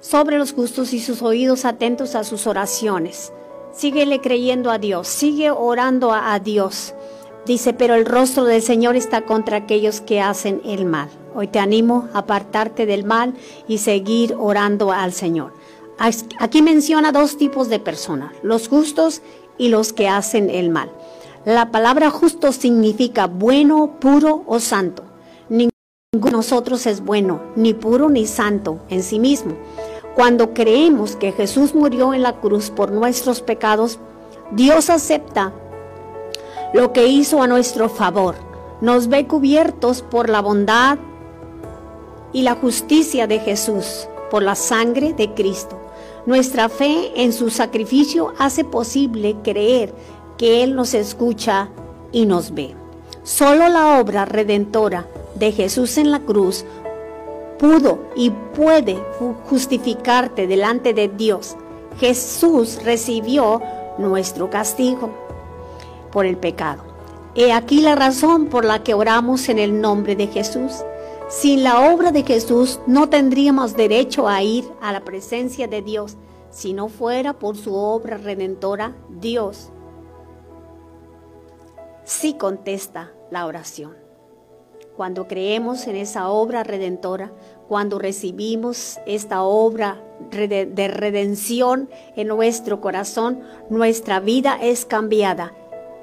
sobre 0.00 0.36
los 0.36 0.52
justos 0.52 0.92
y 0.92 0.98
sus 0.98 1.22
oídos 1.22 1.64
atentos 1.64 2.16
a 2.16 2.24
sus 2.24 2.48
oraciones. 2.48 3.32
Síguele 3.72 4.20
creyendo 4.20 4.72
a 4.72 4.78
Dios, 4.78 5.06
sigue 5.06 5.52
orando 5.52 6.12
a 6.12 6.36
Dios. 6.40 6.92
Dice, 7.46 7.72
pero 7.72 7.94
el 7.94 8.04
rostro 8.04 8.44
del 8.44 8.62
Señor 8.62 8.96
está 8.96 9.20
contra 9.22 9.58
aquellos 9.58 10.00
que 10.00 10.20
hacen 10.20 10.60
el 10.64 10.86
mal. 10.86 11.08
Hoy 11.36 11.46
te 11.46 11.60
animo 11.60 12.08
a 12.12 12.20
apartarte 12.20 12.84
del 12.84 13.04
mal 13.04 13.34
y 13.68 13.78
seguir 13.78 14.34
orando 14.36 14.90
al 14.90 15.12
Señor. 15.12 15.52
Aquí 15.98 16.62
menciona 16.62 17.12
dos 17.12 17.36
tipos 17.36 17.68
de 17.68 17.78
personas, 17.78 18.32
los 18.42 18.68
justos 18.68 19.22
y 19.58 19.68
los 19.68 19.92
que 19.92 20.08
hacen 20.08 20.50
el 20.50 20.70
mal. 20.70 20.90
La 21.44 21.70
palabra 21.70 22.10
justo 22.10 22.52
significa 22.52 23.26
bueno, 23.26 23.98
puro 24.00 24.44
o 24.46 24.58
santo. 24.60 25.04
Ninguno 25.48 25.70
de 26.12 26.30
nosotros 26.30 26.86
es 26.86 27.04
bueno, 27.04 27.42
ni 27.54 27.74
puro 27.74 28.08
ni 28.08 28.26
santo 28.26 28.80
en 28.88 29.02
sí 29.02 29.18
mismo. 29.18 29.54
Cuando 30.14 30.54
creemos 30.54 31.16
que 31.16 31.32
Jesús 31.32 31.74
murió 31.74 32.14
en 32.14 32.22
la 32.22 32.40
cruz 32.40 32.70
por 32.70 32.92
nuestros 32.92 33.40
pecados, 33.40 33.98
Dios 34.52 34.90
acepta 34.90 35.52
lo 36.72 36.92
que 36.92 37.06
hizo 37.06 37.42
a 37.42 37.46
nuestro 37.46 37.88
favor. 37.88 38.36
Nos 38.80 39.08
ve 39.08 39.26
cubiertos 39.26 40.02
por 40.02 40.28
la 40.28 40.40
bondad 40.40 40.98
y 42.32 42.42
la 42.42 42.54
justicia 42.54 43.26
de 43.26 43.38
Jesús, 43.38 44.08
por 44.30 44.42
la 44.42 44.54
sangre 44.54 45.12
de 45.12 45.34
Cristo. 45.34 45.83
Nuestra 46.26 46.70
fe 46.70 47.12
en 47.22 47.32
su 47.32 47.50
sacrificio 47.50 48.32
hace 48.38 48.64
posible 48.64 49.36
creer 49.42 49.92
que 50.38 50.62
Él 50.62 50.74
nos 50.74 50.94
escucha 50.94 51.68
y 52.12 52.24
nos 52.24 52.54
ve. 52.54 52.74
Solo 53.24 53.68
la 53.68 54.00
obra 54.00 54.24
redentora 54.24 55.06
de 55.34 55.52
Jesús 55.52 55.98
en 55.98 56.10
la 56.10 56.20
cruz 56.20 56.64
pudo 57.58 57.98
y 58.16 58.30
puede 58.30 58.98
justificarte 59.48 60.46
delante 60.46 60.94
de 60.94 61.08
Dios. 61.08 61.56
Jesús 61.98 62.80
recibió 62.84 63.60
nuestro 63.98 64.50
castigo 64.50 65.10
por 66.10 66.26
el 66.26 66.36
pecado. 66.36 66.82
He 67.34 67.52
aquí 67.52 67.80
la 67.80 67.96
razón 67.96 68.46
por 68.46 68.64
la 68.64 68.82
que 68.82 68.94
oramos 68.94 69.48
en 69.48 69.58
el 69.58 69.80
nombre 69.80 70.16
de 70.16 70.28
Jesús. 70.28 70.72
Sin 71.28 71.64
la 71.64 71.90
obra 71.90 72.12
de 72.12 72.22
Jesús 72.22 72.80
no 72.86 73.08
tendríamos 73.08 73.74
derecho 73.74 74.28
a 74.28 74.42
ir 74.42 74.64
a 74.82 74.92
la 74.92 75.04
presencia 75.04 75.66
de 75.66 75.80
Dios 75.80 76.18
si 76.50 76.74
no 76.74 76.88
fuera 76.88 77.38
por 77.38 77.56
su 77.56 77.74
obra 77.74 78.18
redentora. 78.18 78.94
Dios 79.08 79.70
sí 82.04 82.34
contesta 82.34 83.10
la 83.30 83.46
oración. 83.46 83.96
Cuando 84.96 85.26
creemos 85.26 85.86
en 85.86 85.96
esa 85.96 86.28
obra 86.28 86.62
redentora, 86.62 87.32
cuando 87.68 87.98
recibimos 87.98 88.98
esta 89.06 89.42
obra 89.42 90.04
de 90.30 90.88
redención 90.88 91.88
en 92.16 92.28
nuestro 92.28 92.82
corazón, 92.82 93.40
nuestra 93.70 94.20
vida 94.20 94.58
es 94.60 94.84
cambiada 94.84 95.52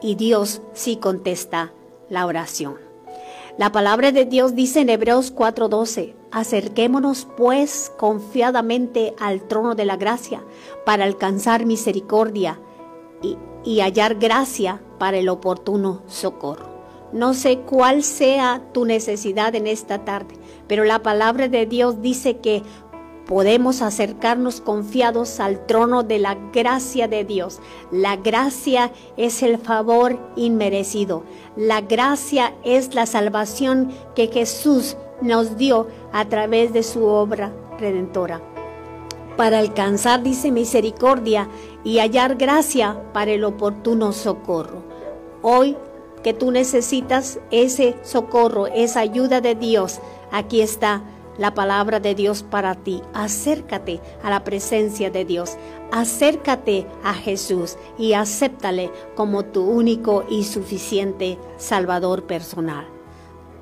y 0.01 0.15
Dios 0.15 0.63
sí 0.73 0.97
contesta 0.97 1.73
la 2.09 2.25
oración. 2.25 2.90
La 3.57 3.71
palabra 3.71 4.11
de 4.11 4.25
Dios 4.25 4.55
dice 4.55 4.79
en 4.79 4.89
Hebreos 4.89 5.33
4:12, 5.33 6.15
acerquémonos 6.31 7.27
pues 7.35 7.91
confiadamente 7.97 9.13
al 9.19 9.47
trono 9.47 9.75
de 9.75 9.85
la 9.85 9.97
gracia 9.97 10.41
para 10.85 11.03
alcanzar 11.03 11.65
misericordia 11.65 12.59
y, 13.21 13.37
y 13.65 13.81
hallar 13.81 14.15
gracia 14.15 14.81
para 14.97 15.17
el 15.17 15.27
oportuno 15.27 16.01
socorro. 16.07 16.71
No 17.11 17.33
sé 17.33 17.59
cuál 17.59 18.03
sea 18.03 18.61
tu 18.71 18.85
necesidad 18.85 19.53
en 19.53 19.67
esta 19.67 20.05
tarde, 20.05 20.35
pero 20.67 20.85
la 20.85 21.03
palabra 21.03 21.49
de 21.49 21.65
Dios 21.65 22.01
dice 22.01 22.37
que 22.37 22.63
podemos 23.25 23.81
acercarnos 23.81 24.61
confiados 24.61 25.39
al 25.39 25.65
trono 25.65 26.03
de 26.03 26.19
la 26.19 26.37
gracia 26.53 27.07
de 27.07 27.23
Dios. 27.23 27.59
La 27.91 28.17
gracia 28.17 28.91
es 29.17 29.43
el 29.43 29.57
favor 29.57 30.19
inmerecido. 30.35 31.23
La 31.55 31.81
gracia 31.81 32.53
es 32.63 32.93
la 32.93 33.05
salvación 33.05 33.91
que 34.15 34.27
Jesús 34.27 34.97
nos 35.21 35.57
dio 35.57 35.87
a 36.11 36.25
través 36.25 36.73
de 36.73 36.83
su 36.83 37.05
obra 37.05 37.53
redentora. 37.79 38.41
Para 39.37 39.59
alcanzar, 39.59 40.23
dice, 40.23 40.51
misericordia 40.51 41.47
y 41.83 41.99
hallar 41.99 42.35
gracia 42.35 43.01
para 43.13 43.31
el 43.31 43.43
oportuno 43.43 44.11
socorro. 44.11 44.83
Hoy 45.41 45.77
que 46.23 46.33
tú 46.33 46.51
necesitas 46.51 47.39
ese 47.49 47.95
socorro, 48.03 48.67
esa 48.67 48.99
ayuda 48.99 49.41
de 49.41 49.55
Dios, 49.55 49.99
aquí 50.31 50.61
está 50.61 51.01
la 51.37 51.53
palabra 51.53 51.99
de 51.99 52.15
Dios 52.15 52.43
para 52.43 52.75
ti. 52.75 53.01
Acércate 53.13 53.99
a 54.23 54.29
la 54.29 54.43
presencia 54.43 55.09
de 55.09 55.25
Dios. 55.25 55.57
Acércate 55.91 56.87
a 57.03 57.13
Jesús 57.13 57.77
y 57.97 58.13
acéptale 58.13 58.91
como 59.15 59.45
tu 59.45 59.63
único 59.63 60.25
y 60.29 60.43
suficiente 60.43 61.37
Salvador 61.57 62.23
personal. 62.23 62.87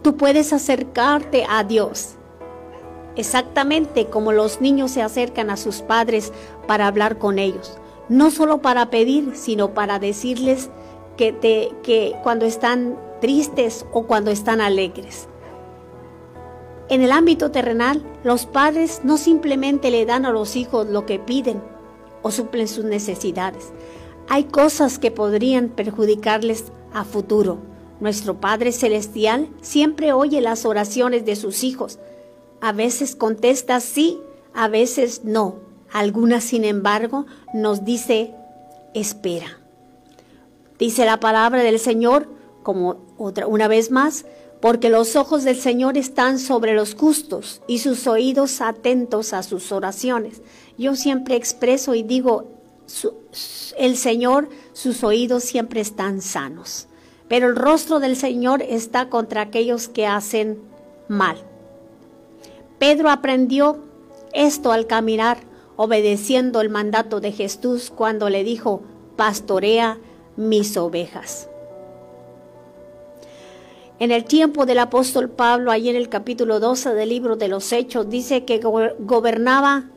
Tú 0.02 0.16
puedes 0.18 0.54
acercarte 0.54 1.46
a 1.50 1.64
Dios 1.64 2.16
exactamente 3.20 4.06
como 4.06 4.32
los 4.32 4.62
niños 4.62 4.92
se 4.92 5.02
acercan 5.02 5.50
a 5.50 5.58
sus 5.58 5.82
padres 5.82 6.32
para 6.68 6.88
hablar 6.88 7.18
con 7.18 7.38
ellos. 7.38 7.78
No 8.08 8.32
solo 8.32 8.62
para 8.62 8.90
pedir, 8.90 9.36
sino 9.36 9.74
para 9.74 10.00
decirles 10.00 10.70
que, 11.18 11.34
te, 11.34 11.72
que 11.84 12.16
cuando 12.24 12.46
están 12.46 12.98
tristes 13.20 13.86
o 13.92 14.04
cuando 14.04 14.32
están 14.32 14.62
alegres. 14.62 15.28
En 16.90 17.02
el 17.02 17.12
ámbito 17.12 17.52
terrenal, 17.52 18.04
los 18.24 18.48
padres 18.48 19.02
no 19.04 19.18
simplemente 19.18 19.92
le 19.92 20.06
dan 20.06 20.26
a 20.26 20.32
los 20.32 20.56
hijos 20.56 20.88
lo 20.88 21.06
que 21.06 21.20
piden 21.20 21.62
o 22.24 22.32
suplen 22.32 22.68
sus 22.68 22.84
necesidades. 22.84 23.72
Hay 24.28 24.46
cosas 24.46 24.98
que 24.98 25.12
podrían 25.12 25.70
perjudicarles 25.70 26.66
a 26.94 27.04
futuro. 27.04 27.60
Nuestro 28.00 28.40
Padre 28.40 28.72
Celestial 28.72 29.50
siempre 29.62 30.14
oye 30.14 30.42
las 30.42 30.66
oraciones 30.66 31.26
de 31.26 31.36
sus 31.36 31.64
hijos. 31.64 32.00
A 32.62 32.72
veces 32.72 33.16
contesta 33.16 33.80
sí, 33.80 34.20
a 34.54 34.68
veces 34.68 35.22
no. 35.24 35.56
Algunas, 35.92 36.44
sin 36.44 36.66
embargo, 36.66 37.26
nos 37.54 37.86
dice, 37.86 38.34
espera. 38.94 39.60
Dice 40.80 41.06
la 41.06 41.20
palabra 41.20 41.62
del 41.62 41.78
Señor, 41.78 42.30
como 42.64 43.06
otra, 43.18 43.48
una 43.48 43.68
vez 43.68 43.92
más, 43.92 44.26
porque 44.62 44.90
los 44.90 45.16
ojos 45.16 45.44
del 45.44 45.58
Señor 45.58 45.98
están 45.98 46.38
sobre 46.38 46.74
los 46.74 46.96
justos 46.96 47.62
y 47.68 47.80
sus 47.80 48.08
oídos 48.08 48.62
atentos 48.62 49.34
a 49.34 49.44
sus 49.44 49.72
oraciones. 49.72 50.42
Yo 50.78 50.96
siempre 50.96 51.36
expreso 51.36 51.96
y 51.96 52.04
digo, 52.04 52.48
el 53.78 53.96
Señor, 53.96 54.50
sus 54.74 55.04
oídos 55.04 55.44
siempre 55.44 55.80
están 55.80 56.22
sanos, 56.22 56.88
pero 57.28 57.48
el 57.48 57.56
rostro 57.56 58.00
del 58.00 58.16
Señor 58.16 58.62
está 58.62 59.10
contra 59.10 59.42
aquellos 59.42 59.88
que 59.88 60.08
hacen 60.08 60.60
mal. 61.08 61.38
Pedro 62.80 63.10
aprendió 63.10 63.80
esto 64.34 64.72
al 64.72 64.88
caminar, 64.88 65.40
obedeciendo 65.76 66.60
el 66.60 66.70
mandato 66.70 67.22
de 67.22 67.32
Jesús 67.32 67.92
cuando 67.96 68.30
le 68.30 68.44
dijo, 68.44 68.82
pastorea 69.16 70.00
mis 70.36 70.76
ovejas. 70.78 71.50
En 74.00 74.12
el 74.12 74.24
tiempo 74.24 74.66
del 74.66 74.80
apóstol 74.80 75.30
Pablo, 75.30 75.72
ahí 75.72 75.90
en 75.90 75.98
el 75.98 76.08
capítulo 76.08 76.62
12 76.62 76.94
del 76.94 77.10
libro 77.10 77.36
de 77.36 77.50
los 77.50 77.74
Hechos, 77.74 78.10
dice 78.10 78.46
que 78.46 78.60
gobernaba 78.60 79.90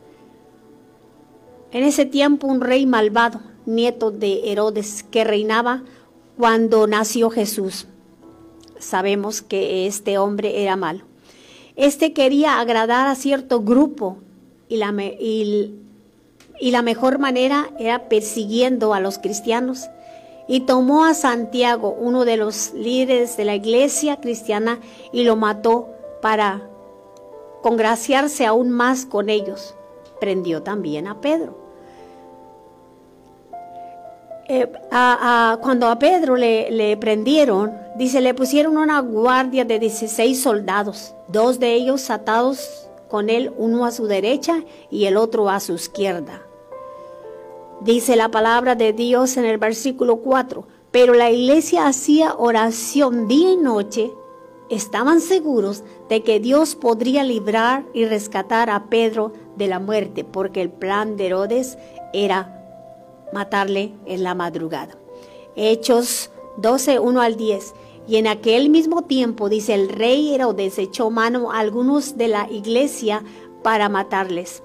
en 1.71 1.83
ese 1.83 2.05
tiempo 2.05 2.47
un 2.47 2.59
rey 2.59 2.85
malvado, 2.85 3.39
nieto 3.65 4.11
de 4.11 4.51
Herodes, 4.51 5.03
que 5.03 5.23
reinaba 5.23 5.83
cuando 6.37 6.85
nació 6.85 7.29
Jesús. 7.29 7.87
Sabemos 8.77 9.41
que 9.41 9.87
este 9.87 10.17
hombre 10.17 10.61
era 10.61 10.75
malo. 10.75 11.05
Este 11.77 12.11
quería 12.11 12.59
agradar 12.59 13.07
a 13.07 13.15
cierto 13.15 13.61
grupo 13.61 14.17
y 14.67 14.77
la, 14.77 14.93
y, 15.01 15.75
y 16.59 16.71
la 16.71 16.81
mejor 16.81 17.19
manera 17.19 17.69
era 17.79 18.09
persiguiendo 18.09 18.93
a 18.93 18.99
los 18.99 19.17
cristianos. 19.17 19.85
Y 20.47 20.61
tomó 20.61 21.05
a 21.05 21.13
Santiago, 21.13 21.95
uno 21.97 22.25
de 22.25 22.37
los 22.37 22.73
líderes 22.73 23.37
de 23.37 23.45
la 23.45 23.55
iglesia 23.55 24.17
cristiana, 24.17 24.79
y 25.11 25.23
lo 25.23 25.35
mató 25.35 25.89
para 26.21 26.61
congraciarse 27.61 28.45
aún 28.45 28.69
más 28.69 29.05
con 29.05 29.29
ellos. 29.29 29.75
Prendió 30.19 30.61
también 30.61 31.07
a 31.07 31.21
Pedro. 31.21 31.63
Eh, 34.49 34.69
cuando 35.61 35.87
a 35.87 35.97
Pedro 35.97 36.35
le, 36.35 36.69
le, 36.69 36.97
prendieron, 36.97 37.71
dice, 37.95 38.19
le 38.19 38.33
pusieron 38.33 38.77
una 38.77 38.99
guardia 38.99 39.63
de 39.63 39.79
16 39.79 40.41
soldados, 40.41 41.15
dos 41.29 41.59
de 41.59 41.73
ellos 41.73 42.09
atados 42.09 42.89
con 43.07 43.29
él, 43.29 43.53
uno 43.57 43.85
a 43.85 43.91
su 43.91 44.05
derecha 44.05 44.63
y 44.91 45.05
el 45.05 45.17
otro 45.17 45.49
a 45.49 45.59
su 45.59 45.73
izquierda. 45.73 46.42
Dice 47.83 48.15
la 48.15 48.31
palabra 48.31 48.75
de 48.75 48.93
Dios 48.93 49.35
en 49.35 49.43
el 49.43 49.57
versículo 49.57 50.17
4, 50.17 50.65
pero 50.91 51.13
la 51.13 51.29
iglesia 51.31 51.85
hacía 51.85 52.33
oración 52.33 53.27
día 53.27 53.51
y 53.51 53.57
noche, 53.57 54.13
estaban 54.69 55.19
seguros 55.19 55.83
de 56.07 56.23
que 56.23 56.39
Dios 56.39 56.75
podría 56.75 57.25
librar 57.25 57.83
y 57.93 58.05
rescatar 58.05 58.69
a 58.69 58.85
Pedro 58.85 59.33
de 59.57 59.67
la 59.67 59.79
muerte, 59.79 60.23
porque 60.23 60.61
el 60.61 60.69
plan 60.69 61.17
de 61.17 61.25
Herodes 61.25 61.77
era 62.13 62.63
matarle 63.33 63.93
en 64.05 64.23
la 64.23 64.33
madrugada. 64.33 64.95
Hechos 65.57 66.31
12, 66.57 66.99
1 66.99 67.21
al 67.21 67.35
10. 67.35 67.73
Y 68.07 68.15
en 68.15 68.27
aquel 68.27 68.69
mismo 68.69 69.01
tiempo, 69.01 69.49
dice 69.49 69.73
el 69.73 69.89
rey 69.89 70.33
Herodes, 70.33 70.79
echó 70.79 71.09
mano 71.09 71.51
a 71.51 71.59
algunos 71.59 72.15
de 72.17 72.29
la 72.29 72.49
iglesia 72.49 73.23
para 73.61 73.89
matarles. 73.89 74.63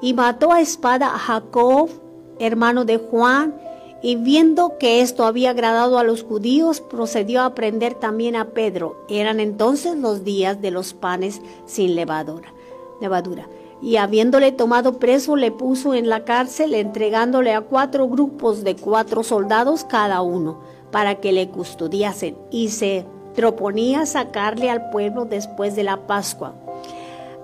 Y 0.00 0.14
mató 0.14 0.52
a 0.52 0.60
espada 0.60 1.14
a 1.14 1.18
Jacob, 1.18 1.90
hermano 2.40 2.84
de 2.84 2.98
Juan, 2.98 3.54
y 4.02 4.16
viendo 4.16 4.78
que 4.78 5.02
esto 5.02 5.24
había 5.24 5.50
agradado 5.50 5.98
a 5.98 6.04
los 6.04 6.24
judíos, 6.24 6.80
procedió 6.80 7.42
a 7.42 7.54
prender 7.54 7.94
también 7.94 8.34
a 8.34 8.46
Pedro. 8.46 9.04
Eran 9.08 9.40
entonces 9.40 9.96
los 9.96 10.24
días 10.24 10.60
de 10.60 10.70
los 10.70 10.94
panes 10.94 11.40
sin 11.66 11.94
levadura. 11.94 12.52
levadura 13.00 13.46
y 13.82 13.96
habiéndole 13.96 14.52
tomado 14.52 14.98
preso 14.98 15.36
le 15.36 15.50
puso 15.50 15.94
en 15.94 16.08
la 16.08 16.24
cárcel 16.24 16.74
entregándole 16.74 17.54
a 17.54 17.62
cuatro 17.62 18.08
grupos 18.08 18.62
de 18.62 18.76
cuatro 18.76 19.22
soldados 19.22 19.84
cada 19.84 20.20
uno 20.22 20.60
para 20.90 21.16
que 21.16 21.32
le 21.32 21.48
custodiasen 21.48 22.36
y 22.50 22.68
se 22.68 23.06
proponía 23.34 24.06
sacarle 24.06 24.70
al 24.70 24.90
pueblo 24.90 25.24
después 25.24 25.76
de 25.76 25.84
la 25.84 26.06
Pascua. 26.06 26.54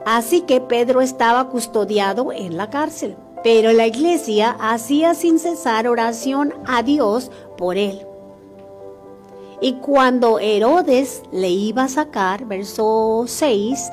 Así 0.04 0.42
que 0.42 0.60
Pedro 0.60 1.00
estaba 1.00 1.48
custodiado 1.48 2.32
en 2.32 2.56
la 2.56 2.70
cárcel, 2.70 3.16
pero 3.46 3.72
la 3.72 3.86
iglesia 3.86 4.56
hacía 4.58 5.14
sin 5.14 5.38
cesar 5.38 5.86
oración 5.86 6.52
a 6.66 6.82
Dios 6.82 7.30
por 7.56 7.76
él. 7.76 8.04
Y 9.60 9.74
cuando 9.74 10.40
Herodes 10.40 11.22
le 11.30 11.50
iba 11.50 11.84
a 11.84 11.88
sacar, 11.88 12.44
verso 12.46 13.22
6, 13.28 13.88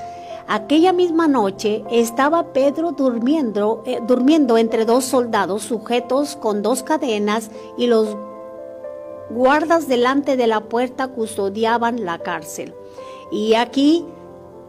Aquella 0.48 0.92
misma 0.92 1.28
noche 1.28 1.84
estaba 1.92 2.52
Pedro 2.52 2.94
durmiendo, 2.94 3.84
eh, 3.86 4.00
durmiendo 4.08 4.58
entre 4.58 4.86
dos 4.86 5.06
soldados 5.06 5.62
sujetos 5.62 6.36
con 6.36 6.64
dos 6.64 6.82
cadenas 6.82 7.52
y 7.78 7.86
los 7.86 8.18
guardas 9.30 9.88
delante 9.88 10.36
de 10.36 10.48
la 10.48 10.62
puerta 10.62 11.10
custodiaban 11.10 12.06
la 12.06 12.18
cárcel. 12.18 12.74
Y 13.32 13.54
aquí 13.54 14.04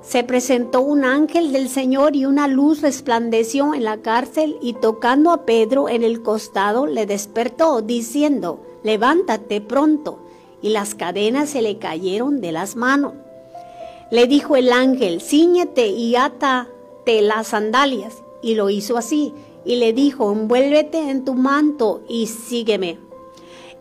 se 0.06 0.22
presentó 0.22 0.82
un 0.82 1.04
ángel 1.04 1.52
del 1.52 1.68
Señor 1.68 2.14
y 2.14 2.26
una 2.26 2.46
luz 2.46 2.82
resplandeció 2.82 3.74
en 3.74 3.84
la 3.84 3.98
cárcel 3.98 4.58
y 4.60 4.74
tocando 4.74 5.30
a 5.30 5.46
Pedro 5.46 5.88
en 5.88 6.04
el 6.04 6.22
costado 6.22 6.86
le 6.86 7.06
despertó 7.06 7.80
diciendo, 7.80 8.60
levántate 8.82 9.60
pronto. 9.60 10.18
Y 10.60 10.70
las 10.70 10.94
cadenas 10.94 11.50
se 11.50 11.62
le 11.62 11.78
cayeron 11.78 12.40
de 12.40 12.52
las 12.52 12.76
manos. 12.76 13.14
Le 14.10 14.26
dijo 14.26 14.56
el 14.56 14.72
ángel, 14.72 15.20
ciñete 15.20 15.88
y 15.88 16.16
átate 16.16 17.22
las 17.22 17.48
sandalias. 17.48 18.22
Y 18.42 18.54
lo 18.54 18.70
hizo 18.70 18.96
así. 18.96 19.32
Y 19.64 19.76
le 19.76 19.92
dijo, 19.92 20.32
envuélvete 20.32 21.10
en 21.10 21.24
tu 21.24 21.34
manto 21.34 22.02
y 22.08 22.26
sígueme. 22.26 22.98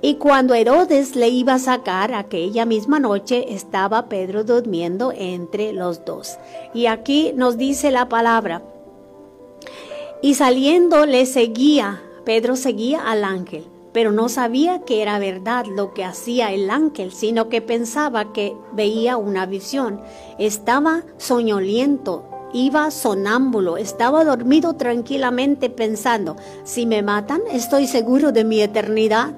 Y 0.03 0.15
cuando 0.15 0.53
Herodes 0.53 1.15
le 1.15 1.29
iba 1.29 1.53
a 1.53 1.59
sacar 1.59 2.13
aquella 2.13 2.65
misma 2.65 2.99
noche, 2.99 3.53
estaba 3.53 4.09
Pedro 4.09 4.43
durmiendo 4.43 5.13
entre 5.15 5.71
los 5.71 6.03
dos. 6.03 6.37
Y 6.73 6.87
aquí 6.87 7.31
nos 7.37 7.57
dice 7.57 7.89
la 7.89 8.09
palabra. 8.09 8.61
Y 10.21 10.33
saliendo 10.33 11.05
le 11.05 11.25
seguía, 11.25 12.01
Pedro 12.25 12.57
seguía 12.57 13.09
al 13.09 13.23
ángel 13.23 13.65
pero 13.93 14.11
no 14.11 14.27
sabía 14.27 14.79
que 14.79 15.03
era 15.03 15.19
verdad 15.19 15.67
lo 15.67 15.93
que 15.93 16.03
hacía 16.03 16.51
el 16.51 16.71
ángel, 16.71 17.13
sino 17.13 17.47
que 17.47 17.61
pensaba 17.61 18.33
que 18.33 18.57
veía 18.73 19.17
una 19.17 19.45
visión. 19.45 20.01
Estaba 20.39 21.03
soñoliento, 21.17 22.25
iba 22.53 22.89
sonámbulo, 22.89 23.77
estaba 23.77 24.25
dormido 24.25 24.73
tranquilamente 24.73 25.69
pensando, 25.69 26.35
si 26.63 26.87
me 26.87 27.03
matan, 27.03 27.41
estoy 27.51 27.85
seguro 27.85 28.31
de 28.31 28.43
mi 28.43 28.61
eternidad. 28.61 29.33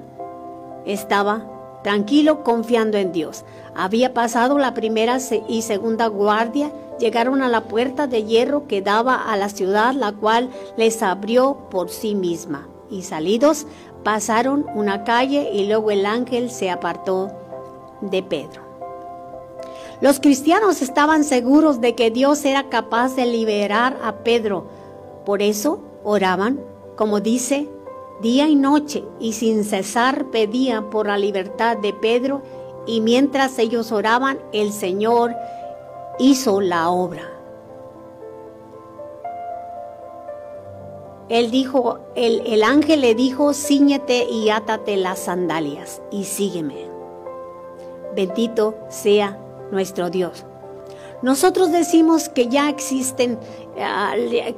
Estaba 0.86 1.80
tranquilo 1.82 2.42
confiando 2.42 2.96
en 2.96 3.12
Dios. 3.12 3.44
Había 3.74 4.14
pasado 4.14 4.58
la 4.58 4.72
primera 4.72 5.18
y 5.48 5.62
segunda 5.62 6.06
guardia, 6.06 6.72
llegaron 6.98 7.42
a 7.42 7.48
la 7.48 7.64
puerta 7.64 8.06
de 8.06 8.24
hierro 8.24 8.66
que 8.66 8.80
daba 8.80 9.30
a 9.30 9.36
la 9.36 9.50
ciudad, 9.50 9.92
la 9.92 10.12
cual 10.12 10.48
les 10.76 11.02
abrió 11.02 11.68
por 11.70 11.90
sí 11.90 12.14
misma. 12.14 12.68
Y 12.88 13.02
salidos 13.02 13.66
Pasaron 14.06 14.66
una 14.76 15.02
calle 15.02 15.50
y 15.52 15.66
luego 15.66 15.90
el 15.90 16.06
ángel 16.06 16.48
se 16.48 16.70
apartó 16.70 17.32
de 18.00 18.22
Pedro. 18.22 18.62
Los 20.00 20.20
cristianos 20.20 20.80
estaban 20.80 21.24
seguros 21.24 21.80
de 21.80 21.96
que 21.96 22.12
Dios 22.12 22.44
era 22.44 22.68
capaz 22.68 23.16
de 23.16 23.26
liberar 23.26 23.98
a 24.04 24.18
Pedro. 24.18 24.68
Por 25.24 25.42
eso 25.42 25.80
oraban, 26.04 26.60
como 26.94 27.18
dice, 27.18 27.68
día 28.20 28.48
y 28.48 28.54
noche 28.54 29.04
y 29.20 29.32
sin 29.32 29.64
cesar 29.64 30.26
pedían 30.30 30.90
por 30.90 31.06
la 31.06 31.18
libertad 31.18 31.76
de 31.76 31.92
Pedro 31.92 32.42
y 32.86 33.00
mientras 33.00 33.58
ellos 33.58 33.92
oraban, 33.92 34.38
el 34.52 34.72
Señor 34.72 35.34
hizo 36.18 36.60
la 36.60 36.90
obra. 36.90 37.32
Él 41.28 41.50
dijo, 41.50 41.98
el, 42.14 42.42
el 42.46 42.62
ángel 42.62 43.00
le 43.00 43.16
dijo, 43.16 43.52
ciñete 43.52 44.24
y 44.30 44.50
átate 44.50 44.96
las 44.96 45.18
sandalias 45.18 46.00
y 46.12 46.24
sígueme. 46.24 46.86
Bendito 48.14 48.76
sea 48.88 49.38
nuestro 49.72 50.08
Dios. 50.08 50.46
Nosotros 51.22 51.72
decimos 51.72 52.28
que 52.28 52.46
ya 52.46 52.68
existen, 52.68 53.38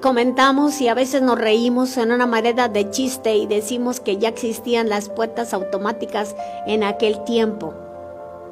comentamos 0.00 0.80
y 0.80 0.88
a 0.88 0.94
veces 0.94 1.22
nos 1.22 1.38
reímos 1.38 1.96
en 1.96 2.12
una 2.12 2.26
manera 2.26 2.68
de 2.68 2.90
chiste 2.90 3.36
y 3.36 3.46
decimos 3.46 4.00
que 4.00 4.18
ya 4.18 4.28
existían 4.28 4.88
las 4.88 5.08
puertas 5.08 5.52
automáticas 5.52 6.36
en 6.66 6.84
aquel 6.84 7.24
tiempo, 7.24 7.74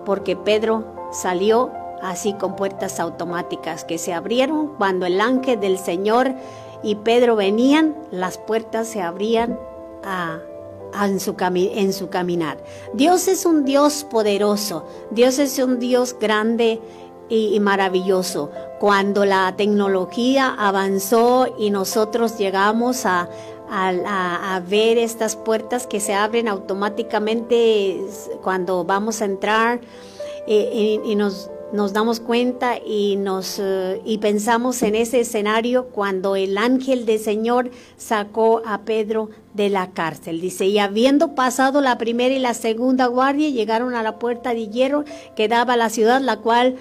porque 0.04 0.36
Pedro 0.36 0.84
salió 1.12 1.70
así 2.02 2.32
con 2.34 2.56
puertas 2.56 3.00
automáticas 3.00 3.84
que 3.84 3.98
se 3.98 4.12
abrieron 4.12 4.74
cuando 4.76 5.06
el 5.06 5.20
ángel 5.20 5.60
del 5.60 5.78
Señor 5.78 6.34
y 6.82 6.96
Pedro 6.96 7.36
venían, 7.36 7.94
las 8.10 8.38
puertas 8.38 8.88
se 8.88 9.02
abrían 9.02 9.58
en, 11.02 11.20
su 11.20 11.34
en 11.38 11.92
su 11.92 12.08
caminar. 12.08 12.58
Dios 12.94 13.28
es 13.28 13.46
un 13.46 13.64
Dios 13.64 14.04
poderoso, 14.04 14.84
Dios 15.10 15.38
es 15.38 15.58
un 15.58 15.78
Dios 15.78 16.16
grande 16.18 16.80
y, 17.28 17.58
maravilloso. 17.60 18.50
Cuando 18.78 19.24
la 19.24 19.54
tecnología 19.56 20.54
avanzó 20.58 21.46
y 21.58 21.70
nosotros 21.70 22.36
llegamos 22.36 23.06
a, 23.06 23.28
a, 23.70 24.62
ver 24.68 24.98
estas 24.98 25.36
puertas 25.36 25.86
que 25.86 26.00
se 26.00 26.14
abren 26.14 26.48
automáticamente 26.48 28.00
cuando 28.42 28.84
vamos 28.84 29.22
a 29.22 29.24
entrar 29.24 29.80
eh, 30.46 31.00
y 31.04 31.14
nos 31.16 31.50
nos 31.72 31.92
damos 31.92 32.20
cuenta 32.20 32.78
y 32.78 33.16
nos 33.16 33.58
eh, 33.58 34.00
y 34.04 34.18
pensamos 34.18 34.82
en 34.82 34.94
ese 34.94 35.20
escenario 35.20 35.86
cuando 35.86 36.36
el 36.36 36.58
ángel 36.58 37.06
del 37.06 37.18
Señor 37.18 37.70
sacó 37.96 38.62
a 38.64 38.82
Pedro 38.82 39.30
de 39.54 39.68
la 39.68 39.90
cárcel. 39.90 40.40
Dice, 40.40 40.66
y 40.66 40.78
habiendo 40.78 41.34
pasado 41.34 41.80
la 41.80 41.98
primera 41.98 42.34
y 42.34 42.38
la 42.38 42.54
segunda 42.54 43.06
guardia, 43.06 43.48
llegaron 43.50 43.94
a 43.94 44.02
la 44.02 44.18
puerta 44.18 44.54
de 44.54 44.68
hierro 44.68 45.04
que 45.34 45.48
daba 45.48 45.74
a 45.74 45.76
la 45.76 45.90
ciudad, 45.90 46.20
la 46.20 46.36
cual 46.36 46.76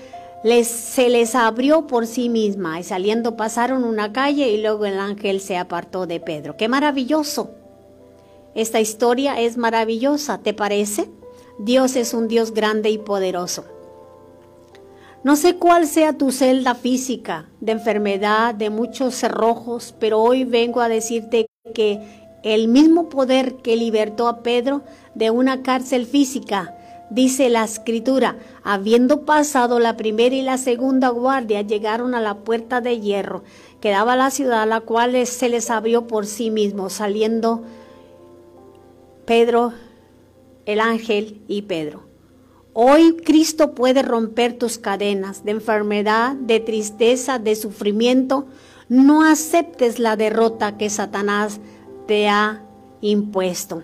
se 0.63 1.09
les 1.09 1.33
abrió 1.33 1.87
por 1.87 2.05
sí 2.05 2.29
misma, 2.29 2.79
y 2.79 2.83
saliendo 2.83 3.35
pasaron 3.35 3.83
una 3.83 4.13
calle 4.13 4.49
y 4.49 4.61
luego 4.61 4.85
el 4.85 4.99
ángel 4.99 5.41
se 5.41 5.57
apartó 5.57 6.05
de 6.05 6.19
Pedro. 6.19 6.55
¡Qué 6.55 6.67
maravilloso! 6.67 7.51
Esta 8.53 8.79
historia 8.79 9.39
es 9.41 9.57
maravillosa, 9.57 10.37
¿te 10.37 10.53
parece? 10.53 11.09
Dios 11.57 11.95
es 11.95 12.13
un 12.13 12.27
Dios 12.27 12.53
grande 12.53 12.89
y 12.89 12.97
poderoso. 12.97 13.65
No 15.23 15.35
sé 15.35 15.55
cuál 15.55 15.87
sea 15.87 16.13
tu 16.13 16.31
celda 16.31 16.75
física, 16.75 17.49
de 17.59 17.71
enfermedad, 17.71 18.53
de 18.53 18.69
muchos 18.69 19.15
cerrojos, 19.15 19.95
pero 19.99 20.21
hoy 20.21 20.43
vengo 20.43 20.79
a 20.79 20.89
decirte 20.89 21.47
que 21.73 21.99
el 22.43 22.67
mismo 22.67 23.09
poder 23.09 23.55
que 23.55 23.75
libertó 23.75 24.27
a 24.27 24.43
Pedro 24.43 24.83
de 25.15 25.31
una 25.31 25.63
cárcel 25.63 26.05
física, 26.05 26.77
dice 27.09 27.49
la 27.49 27.63
escritura, 27.63 28.37
habiendo 28.63 29.25
pasado 29.25 29.79
la 29.79 29.97
primera 29.97 30.35
y 30.35 30.41
la 30.41 30.57
segunda 30.57 31.09
guardia, 31.09 31.61
llegaron 31.61 32.15
a 32.15 32.21
la 32.21 32.39
puerta 32.39 32.81
de 32.81 32.99
hierro 32.99 33.43
que 33.81 33.91
daba 33.91 34.15
la 34.15 34.31
ciudad, 34.31 34.67
la 34.67 34.81
cual 34.81 35.25
se 35.27 35.49
les 35.49 35.69
abrió 35.69 36.07
por 36.07 36.25
sí 36.25 36.49
mismo, 36.49 36.89
saliendo 36.89 37.63
Pedro, 39.25 39.73
el 40.65 40.79
ángel 40.79 41.41
y 41.47 41.63
Pedro. 41.63 42.03
Hoy 42.73 43.17
Cristo 43.17 43.73
puede 43.73 44.01
romper 44.01 44.57
tus 44.57 44.77
cadenas 44.77 45.45
de 45.45 45.51
enfermedad, 45.51 46.33
de 46.33 46.59
tristeza, 46.59 47.39
de 47.39 47.55
sufrimiento. 47.55 48.47
No 48.89 49.23
aceptes 49.23 49.97
la 49.97 50.15
derrota 50.17 50.77
que 50.77 50.89
Satanás 50.89 51.59
te 52.05 52.27
ha 52.27 52.63
impuesto. 53.01 53.83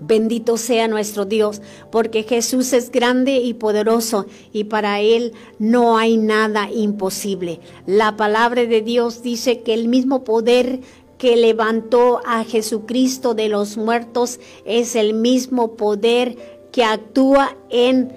Bendito 0.00 0.56
sea 0.56 0.88
nuestro 0.88 1.24
Dios, 1.24 1.60
porque 1.90 2.22
Jesús 2.22 2.72
es 2.72 2.90
grande 2.90 3.36
y 3.36 3.54
poderoso 3.54 4.26
y 4.52 4.64
para 4.64 5.00
Él 5.00 5.32
no 5.58 5.98
hay 5.98 6.16
nada 6.16 6.70
imposible. 6.70 7.60
La 7.86 8.16
palabra 8.16 8.64
de 8.64 8.80
Dios 8.80 9.22
dice 9.22 9.60
que 9.60 9.74
el 9.74 9.88
mismo 9.88 10.24
poder 10.24 10.80
que 11.18 11.36
levantó 11.36 12.20
a 12.24 12.44
Jesucristo 12.44 13.34
de 13.34 13.50
los 13.50 13.76
muertos 13.76 14.40
es 14.64 14.96
el 14.96 15.12
mismo 15.12 15.76
poder 15.76 16.36
que 16.72 16.82
actúa 16.82 17.56
en 17.68 18.12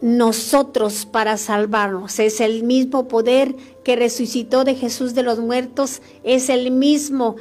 nosotros 0.00 1.06
para 1.06 1.36
salvarnos. 1.36 2.18
Es 2.18 2.40
el 2.40 2.64
mismo 2.64 3.06
poder 3.06 3.54
que 3.84 3.94
resucitó 3.94 4.64
de 4.64 4.74
Jesús 4.74 5.14
de 5.14 5.22
los 5.22 5.38
muertos, 5.38 6.02
es 6.24 6.48
el 6.48 6.72
mismo 6.72 7.36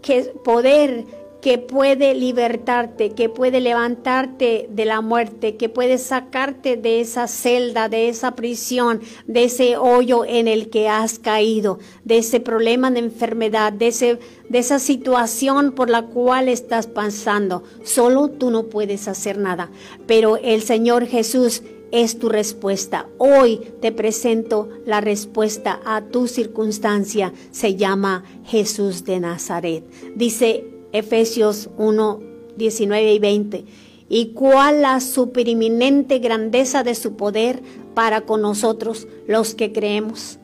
que 0.00 0.22
poder 0.42 1.04
que 1.40 1.58
puede 1.58 2.14
libertarte, 2.14 3.10
que 3.10 3.28
puede 3.28 3.60
levantarte 3.60 4.68
de 4.70 4.84
la 4.84 5.00
muerte, 5.00 5.56
que 5.56 5.68
puede 5.68 5.98
sacarte 5.98 6.76
de 6.76 7.00
esa 7.00 7.28
celda, 7.28 7.88
de 7.88 8.08
esa 8.08 8.34
prisión, 8.34 9.00
de 9.26 9.44
ese 9.44 9.76
hoyo 9.76 10.24
en 10.24 10.48
el 10.48 10.70
que 10.70 10.88
has 10.88 11.18
caído, 11.18 11.78
de 12.04 12.18
ese 12.18 12.40
problema 12.40 12.90
de 12.90 13.00
enfermedad, 13.00 13.72
de, 13.72 13.88
ese, 13.88 14.18
de 14.48 14.58
esa 14.58 14.78
situación 14.78 15.72
por 15.72 15.90
la 15.90 16.02
cual 16.02 16.48
estás 16.48 16.86
pasando. 16.86 17.62
Solo 17.82 18.28
tú 18.28 18.50
no 18.50 18.64
puedes 18.64 19.06
hacer 19.08 19.38
nada, 19.38 19.70
pero 20.06 20.36
el 20.38 20.62
Señor 20.62 21.06
Jesús 21.06 21.62
es 21.92 22.18
tu 22.18 22.28
respuesta. 22.28 23.08
Hoy 23.18 23.60
te 23.80 23.92
presento 23.92 24.68
la 24.84 25.00
respuesta 25.00 25.80
a 25.84 26.02
tu 26.02 26.26
circunstancia. 26.26 27.32
Se 27.52 27.76
llama 27.76 28.24
Jesús 28.44 29.04
de 29.04 29.20
Nazaret. 29.20 29.84
Dice 30.14 30.75
Efesios 30.98 31.68
1, 31.76 32.20
19 32.56 33.12
y 33.12 33.18
20. 33.18 33.64
Y 34.08 34.26
cuál 34.28 34.82
la 34.82 35.00
superiminente 35.00 36.18
grandeza 36.20 36.82
de 36.82 36.94
su 36.94 37.16
poder 37.16 37.60
para 37.94 38.22
con 38.22 38.42
nosotros 38.42 39.06
los 39.26 39.54
que 39.54 39.72
creemos. 39.72 40.38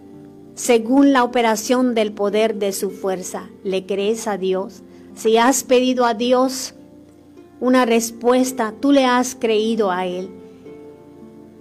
Según 0.55 1.13
la 1.13 1.25
operación 1.25 1.95
del 1.95 2.13
poder 2.13 2.57
de 2.57 2.73
su 2.73 2.91
fuerza, 2.91 3.49
¿le 3.65 3.87
crees 3.87 4.27
a 4.27 4.37
Dios? 4.37 4.83
Si 5.15 5.37
has 5.39 5.65
pedido 5.65 6.05
a 6.05 6.15
Dios 6.15 6.75
una 7.61 7.87
respuesta, 7.87 8.75
tú 8.81 8.93
le 8.93 9.05
has 9.05 9.35
creído 9.35 9.91
a 9.91 10.07
Él. 10.07 10.29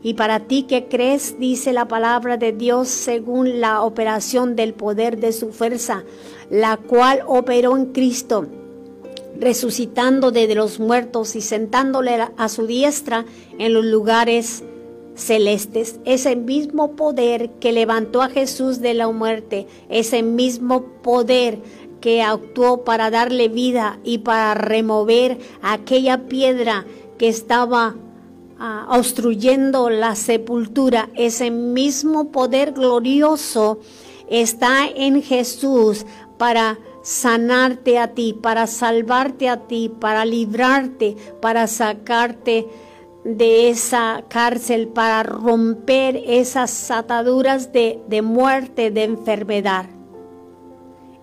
Y 0.04 0.16
para 0.16 0.42
ti 0.42 0.64
que 0.64 0.88
crees, 0.88 1.38
dice 1.40 1.74
la 1.74 1.88
palabra 1.88 2.38
de 2.38 2.52
Dios, 2.52 2.88
según 2.90 3.62
la 3.62 3.84
operación 3.84 4.56
del 4.56 4.74
poder 4.74 5.20
de 5.20 5.32
su 5.32 5.54
fuerza, 5.54 6.04
la 6.50 6.78
cual 6.78 7.22
operó 7.28 7.78
en 7.78 7.94
Cristo 7.94 8.48
resucitando 9.40 10.32
de 10.32 10.54
los 10.54 10.80
muertos 10.80 11.36
y 11.36 11.42
sentándole 11.42 12.28
a 12.36 12.50
su 12.50 12.68
diestra 12.68 13.26
en 13.58 13.74
los 13.74 13.86
lugares 13.86 14.64
celestes. 15.16 16.00
Ese 16.06 16.36
mismo 16.36 16.96
poder 16.96 17.50
que 17.60 17.72
levantó 17.72 18.22
a 18.22 18.30
Jesús 18.30 18.80
de 18.80 18.94
la 18.94 19.10
muerte, 19.10 19.68
ese 19.90 20.24
mismo 20.24 20.84
poder 21.02 21.60
que 22.00 22.22
actuó 22.22 22.84
para 22.84 23.12
darle 23.12 23.48
vida 23.48 24.00
y 24.04 24.20
para 24.20 24.56
remover 24.56 25.38
aquella 25.62 26.26
piedra 26.26 26.86
que 27.18 27.30
estaba 27.30 27.96
ah, 28.60 28.88
obstruyendo 28.90 29.90
la 29.90 30.16
sepultura, 30.16 31.10
ese 31.16 31.52
mismo 31.52 32.32
poder 32.32 32.72
glorioso 32.74 33.80
está 34.30 34.88
en 34.88 35.22
Jesús 35.22 36.06
para 36.38 36.80
sanarte 37.02 37.98
a 37.98 38.14
ti, 38.14 38.34
para 38.34 38.68
salvarte 38.68 39.50
a 39.50 39.68
ti, 39.68 39.90
para 39.90 40.26
librarte, 40.26 41.16
para 41.42 41.68
sacarte 41.68 42.68
de 43.24 43.70
esa 43.70 44.24
cárcel, 44.28 44.88
para 44.88 45.24
romper 45.24 46.22
esas 46.26 46.92
ataduras 46.92 47.72
de, 47.72 48.00
de 48.08 48.22
muerte, 48.22 48.92
de 48.92 49.04
enfermedad. 49.04 49.86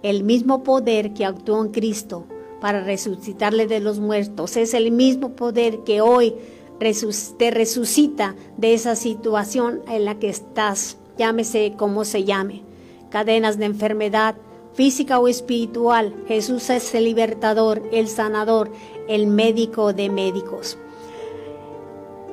El 0.02 0.22
mismo 0.22 0.62
poder 0.62 1.12
que 1.12 1.24
actuó 1.24 1.64
en 1.64 1.72
Cristo 1.72 2.26
para 2.60 2.82
resucitarle 2.82 3.66
de 3.66 3.80
los 3.80 3.98
muertos 3.98 4.56
es 4.56 4.74
el 4.74 4.90
mismo 4.90 5.30
poder 5.30 5.80
que 5.84 6.00
hoy 6.00 6.34
te 6.78 7.50
resucita 7.50 8.36
de 8.56 8.74
esa 8.74 8.94
situación 8.94 9.82
en 9.88 10.04
la 10.04 10.18
que 10.18 10.28
estás, 10.28 10.96
llámese 11.16 11.74
como 11.76 12.04
se 12.04 12.24
llame, 12.24 12.62
cadenas 13.10 13.58
de 13.58 13.64
enfermedad, 13.64 14.36
física 14.78 15.18
o 15.18 15.26
espiritual, 15.26 16.14
Jesús 16.28 16.70
es 16.70 16.94
el 16.94 17.02
libertador, 17.02 17.82
el 17.90 18.06
sanador, 18.06 18.70
el 19.08 19.26
médico 19.26 19.92
de 19.92 20.08
médicos. 20.08 20.78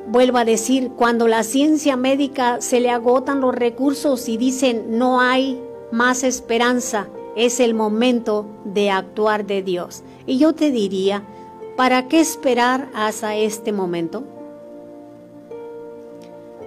Vuelvo 0.10 0.38
a 0.38 0.46
decir, 0.46 0.92
cuando 0.96 1.28
la 1.28 1.42
ciencia 1.42 1.98
médica 1.98 2.62
se 2.62 2.80
le 2.82 2.92
agotan 2.92 3.42
los 3.42 3.56
recursos 3.56 4.30
y 4.30 4.38
dicen 4.38 5.00
no 5.00 5.22
hay 5.22 5.60
más 5.92 6.24
esperanza, 6.24 7.08
es 7.36 7.60
el 7.60 7.74
momento 7.74 8.46
de 8.64 8.92
actuar 8.92 9.48
de 9.48 9.64
Dios. 9.64 10.04
Y 10.28 10.38
yo 10.38 10.54
te 10.54 10.70
diría, 10.70 11.24
¿para 11.76 12.08
qué 12.08 12.20
esperar 12.20 12.90
hasta 12.94 13.36
este 13.36 13.72
momento? 13.72 14.24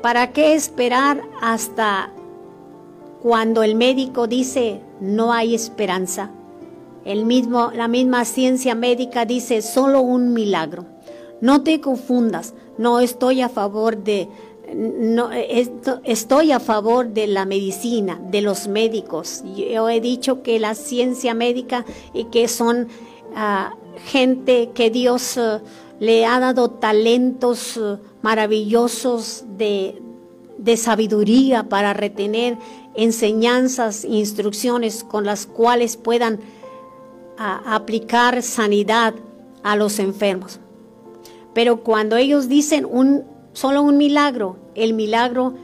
¿Para 0.03 0.33
qué 0.33 0.55
esperar 0.55 1.23
hasta 1.41 2.11
cuando 3.23 3.63
el 3.63 3.77
médico 3.77 4.27
dice 4.27 4.83
no 5.01 5.33
hay 5.33 5.55
esperanza. 5.55 6.31
El 7.05 7.25
mismo, 7.25 7.71
la 7.75 7.89
misma 7.89 8.25
ciencia 8.25 8.75
médica 8.75 9.25
dice 9.25 9.63
solo 9.63 10.01
un 10.01 10.33
milagro. 10.33 10.87
No 11.41 11.63
te 11.63 11.81
confundas, 11.81 12.55
no 12.77 13.01
estoy 13.01 13.41
a 13.41 13.49
favor 13.49 13.97
de, 13.97 14.29
no, 14.75 15.31
estoy 15.33 16.53
a 16.53 16.61
favor 16.61 17.09
de 17.09 17.27
la 17.27 17.45
medicina, 17.45 18.21
de 18.31 18.43
los 18.43 18.69
médicos. 18.69 19.43
Yo 19.57 19.89
he 19.89 20.01
dicho 20.01 20.43
que 20.43 20.59
la 20.59 20.75
ciencia 20.75 21.35
médica 21.35 21.85
y 22.13 22.25
que 22.25 22.49
son 22.49 22.89
ah, 23.35 23.75
gente 24.07 24.71
que 24.75 24.91
Dios 24.91 25.39
ah, 25.39 25.61
le 26.01 26.27
ha 26.27 26.39
dado 26.41 26.71
talentos 26.71 27.79
ah, 27.79 27.99
maravillosos 28.23 29.45
de, 29.57 30.03
de 30.59 30.77
sabiduría 30.77 31.69
para 31.69 31.95
retener 31.95 32.59
enseñanzas, 32.99 34.05
instrucciones 34.05 35.05
con 35.05 35.25
las 35.25 35.47
cuales 35.47 35.97
puedan 35.97 36.41
aplicar 37.39 38.43
sanidad 38.43 39.15
a 39.63 39.77
los 39.77 40.01
enfermos. 40.01 40.59
Pero 41.55 41.85
cuando 41.85 42.17
ellos 42.17 42.49
dicen 42.49 42.85
un, 42.85 43.23
solo 43.53 43.83
un 43.83 43.97
milagro, 43.97 44.57
el 44.75 44.95
milagro 44.95 45.55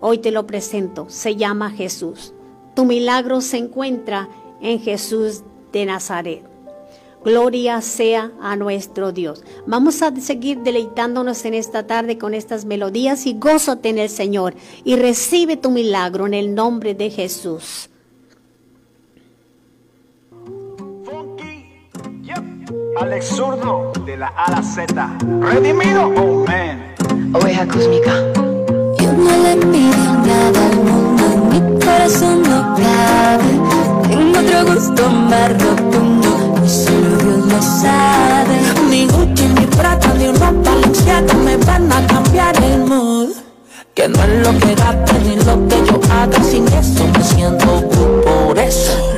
hoy 0.00 0.18
te 0.18 0.30
lo 0.30 0.46
presento, 0.46 1.06
se 1.08 1.34
llama 1.34 1.70
Jesús. 1.70 2.32
Tu 2.76 2.84
milagro 2.84 3.40
se 3.40 3.58
encuentra 3.58 4.28
en 4.60 4.80
Jesús 4.80 5.42
de 5.72 5.86
Nazaret. 5.86 6.53
Gloria 7.24 7.80
sea 7.80 8.32
a 8.42 8.54
nuestro 8.54 9.10
Dios. 9.10 9.42
Vamos 9.66 10.02
a 10.02 10.14
seguir 10.16 10.58
deleitándonos 10.58 11.44
en 11.46 11.54
esta 11.54 11.86
tarde 11.86 12.18
con 12.18 12.34
estas 12.34 12.66
melodías 12.66 13.24
y 13.24 13.32
gózate 13.32 13.88
en 13.88 13.98
el 13.98 14.10
Señor 14.10 14.54
y 14.84 14.96
recibe 14.96 15.56
tu 15.56 15.70
milagro 15.70 16.26
en 16.26 16.34
el 16.34 16.54
nombre 16.54 16.94
de 16.94 17.10
Jesús. 17.10 17.88
Alex 23.00 23.26
Zurdo 23.26 23.92
de 24.06 24.16
la 24.16 24.28
A 24.28 24.50
la 24.52 24.62
Z. 24.62 25.18
Redimido, 25.40 26.06
oh 26.06 26.44
man. 26.46 26.94
Oveja 27.34 27.66
cósmica. 27.66 28.12
Yo 28.98 29.12
no 29.12 29.42
le 29.42 29.56
pido 29.56 30.14
nada 30.24 30.66
al 30.66 30.76
mundo, 30.76 31.24
mi 31.50 31.84
corazón 31.84 32.42
no 32.42 32.74
cabe. 32.76 34.08
Tengo 34.08 34.38
otro 34.38 34.74
gusto 34.74 35.10
más 35.10 35.62
rotundo 35.62 36.23
solo 36.68 37.16
Dios 37.18 37.46
lo 37.46 37.62
sabe. 37.62 38.56
Ni 38.90 39.06
Gucci, 39.06 39.46
ni 39.48 39.66
Prada, 39.66 40.14
ni 40.14 40.28
una 40.28 40.50
Balenciaga 40.50 41.34
me 41.34 41.56
van 41.58 41.92
a 41.92 42.06
cambiar 42.06 42.56
el 42.62 42.84
mood. 42.84 43.30
Que 43.94 44.08
no 44.08 44.22
es 44.22 44.46
lo 44.46 44.58
que 44.58 44.74
gaste 44.74 45.18
ni 45.20 45.36
lo 45.36 45.68
que 45.68 45.76
yo 45.86 46.00
haga, 46.12 46.42
sin 46.42 46.66
eso 46.68 47.06
me 47.06 47.22
siento 47.22 47.66
good 47.66 48.24
por 48.24 48.58
eso 48.58 49.13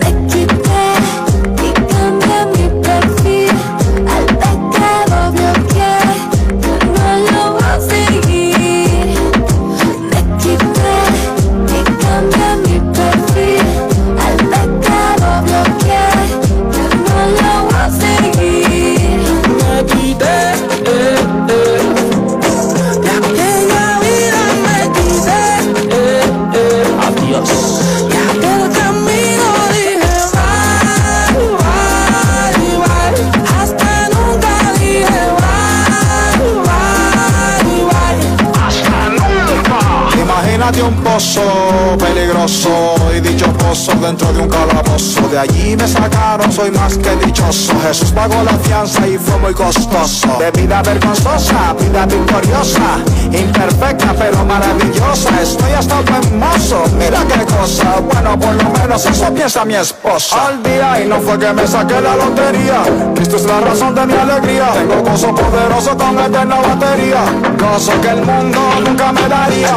peligroso 41.98 42.96
y 43.16 43.20
dichoso 43.20 43.92
dentro 43.94 44.30
de 44.34 44.40
un 44.40 44.48
calabozo. 44.50 45.25
De 45.30 45.38
allí 45.40 45.76
me 45.76 45.88
sacaron, 45.88 46.52
soy 46.52 46.70
más 46.70 46.96
que 46.96 47.10
dichoso. 47.16 47.72
Jesús 47.82 48.12
pagó 48.12 48.42
la 48.44 48.52
fianza 48.58 49.06
y 49.08 49.18
fue 49.18 49.36
muy 49.38 49.52
costoso. 49.52 50.28
De 50.38 50.50
vida 50.52 50.80
vergonzosa, 50.82 51.74
vida 51.78 52.06
victoriosa, 52.06 52.98
imperfecta 53.32 54.14
pero 54.16 54.44
maravillosa. 54.44 55.30
Estoy 55.42 55.72
hasta 55.72 56.00
buen 56.02 56.38
mozo, 56.38 56.84
mira 56.96 57.24
qué 57.26 57.44
cosa. 57.44 58.00
Bueno, 58.12 58.38
por 58.38 58.54
lo 58.54 58.70
menos 58.70 59.04
eso 59.04 59.34
piensa 59.34 59.64
mi 59.64 59.74
esposa. 59.74 60.46
Al 60.46 60.62
día 60.62 61.02
y 61.02 61.08
no 61.08 61.20
fue 61.20 61.38
que 61.38 61.52
me 61.52 61.66
saqué 61.66 62.00
la 62.00 62.14
lotería. 62.16 62.82
Cristo 63.16 63.36
es 63.36 63.44
la 63.46 63.60
razón 63.60 63.94
de 63.96 64.06
mi 64.06 64.14
alegría. 64.14 64.70
Tengo 64.74 65.02
gozo 65.02 65.34
poderoso 65.34 65.96
con 65.96 66.18
eterna 66.20 66.56
batería. 66.60 67.24
Gozo 67.58 68.00
que 68.00 68.08
el 68.08 68.24
mundo 68.24 68.60
nunca 68.86 69.12
me 69.12 69.28
daría. 69.28 69.76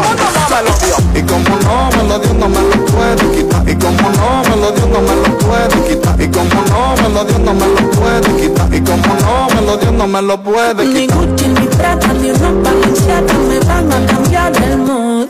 Me 0.49 0.69
lo 0.69 0.77
dio. 0.77 1.19
Y 1.19 1.23
como 1.25 1.55
no 1.63 1.89
me 1.97 2.07
lo 2.07 2.19
dio, 2.19 2.33
no 2.35 2.47
me 2.47 2.61
lo 2.61 2.85
puede 2.85 3.31
quitar. 3.35 3.67
Y 3.67 3.75
como 3.75 4.09
no 4.11 4.49
me 4.49 4.55
lo 4.55 4.71
dio, 4.71 4.85
no 4.87 5.01
me 5.01 5.38
puede 5.39 5.87
quitar. 5.87 6.21
Y 6.21 6.27
como 6.27 6.61
no 6.69 6.95
me 7.01 7.09
lo 7.13 7.25
dio, 7.25 7.39
no 7.39 7.53
me 7.53 7.67
lo 7.67 7.91
puede 7.91 8.41
quitar. 8.41 8.73
Y 8.73 8.81
como 8.81 9.13
no 9.21 9.55
me 9.55 9.61
lo 9.61 9.77
dio, 9.77 9.91
no 9.91 10.07
me 10.07 10.21
lo 10.21 10.43
puede 10.43 10.85
Ni 10.85 11.01
quitar. 11.01 11.17
Gucci, 11.17 11.47
ni 11.47 11.67
Prada, 11.67 12.13
ni 12.13 12.31
ropa 12.31 12.69
Balenciaga 12.69 13.33
me 13.47 13.59
van 13.59 13.91
a 13.91 14.05
cambiar 14.05 14.51
el 14.63 14.77
mood 14.77 15.27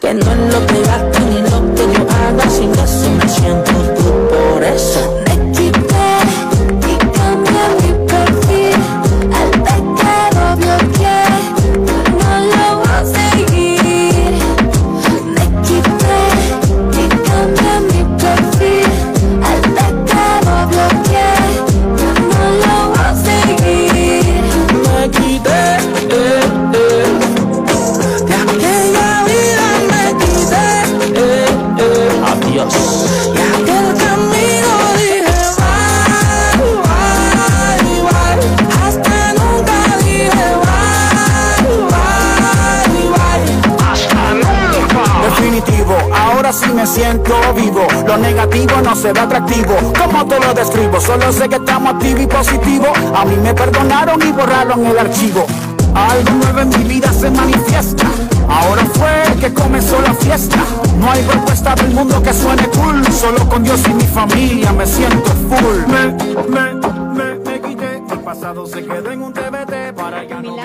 Que 0.00 0.14
no 0.14 0.32
es 0.32 0.54
lo 0.54 0.66
que 0.66 0.80
gasto 0.82 1.20
ni 1.20 1.40
lo 1.42 1.74
que 1.74 1.82
yo 1.92 2.06
haga 2.10 2.50
Sin 2.50 2.72
eso 2.72 3.10
me 3.10 3.28
siento 3.28 3.72
tú 3.96 4.12
por 4.28 4.64
eso 4.64 5.25
siento 47.26 47.54
vivo. 47.54 47.86
Lo 48.06 48.16
negativo 48.16 48.80
no 48.82 48.94
se 48.94 49.12
ve 49.12 49.20
atractivo. 49.20 49.76
¿Cómo 49.98 50.26
te 50.26 50.38
lo 50.40 50.54
describo? 50.54 51.00
Solo 51.00 51.32
sé 51.32 51.48
que 51.48 51.56
estamos 51.56 51.94
activo 51.94 52.20
y 52.20 52.26
positivo. 52.26 52.86
A 53.14 53.24
mí 53.24 53.36
me 53.36 53.54
perdonaron 53.54 54.20
y 54.22 54.32
borraron 54.32 54.86
el 54.86 54.98
archivo. 54.98 55.46
Algo 55.94 56.30
nuevo 56.30 56.60
en 56.60 56.68
mi 56.68 56.94
vida 56.94 57.12
se 57.12 57.30
manifiesta. 57.30 58.04
Ahora 58.48 58.84
fue 58.94 59.40
que 59.40 59.52
comenzó 59.52 60.00
la 60.00 60.14
fiesta. 60.14 60.56
No 60.98 61.10
hay 61.10 61.22
propuesta 61.22 61.74
del 61.74 61.90
mundo 61.92 62.22
que 62.22 62.32
suene 62.32 62.68
cool. 62.68 63.04
Solo 63.12 63.48
con 63.48 63.62
Dios 63.62 63.80
y 63.88 63.94
mi 63.94 64.04
familia 64.04 64.72
me 64.72 64.86
siento 64.86 65.30
full. 65.48 65.86
Me, 65.88 66.12
me, 66.48 66.74
me, 67.14 67.34
me 67.38 67.60
quité. 67.60 68.00
Mi 68.08 68.16
pasado 68.18 68.66
se 68.66 68.84
quedó 68.84 69.10
en 69.10 69.22
un 69.22 69.32
TBT 69.32 69.94
para 69.96 70.24
ya 70.24 70.38
El 70.38 70.42
no 70.44 70.56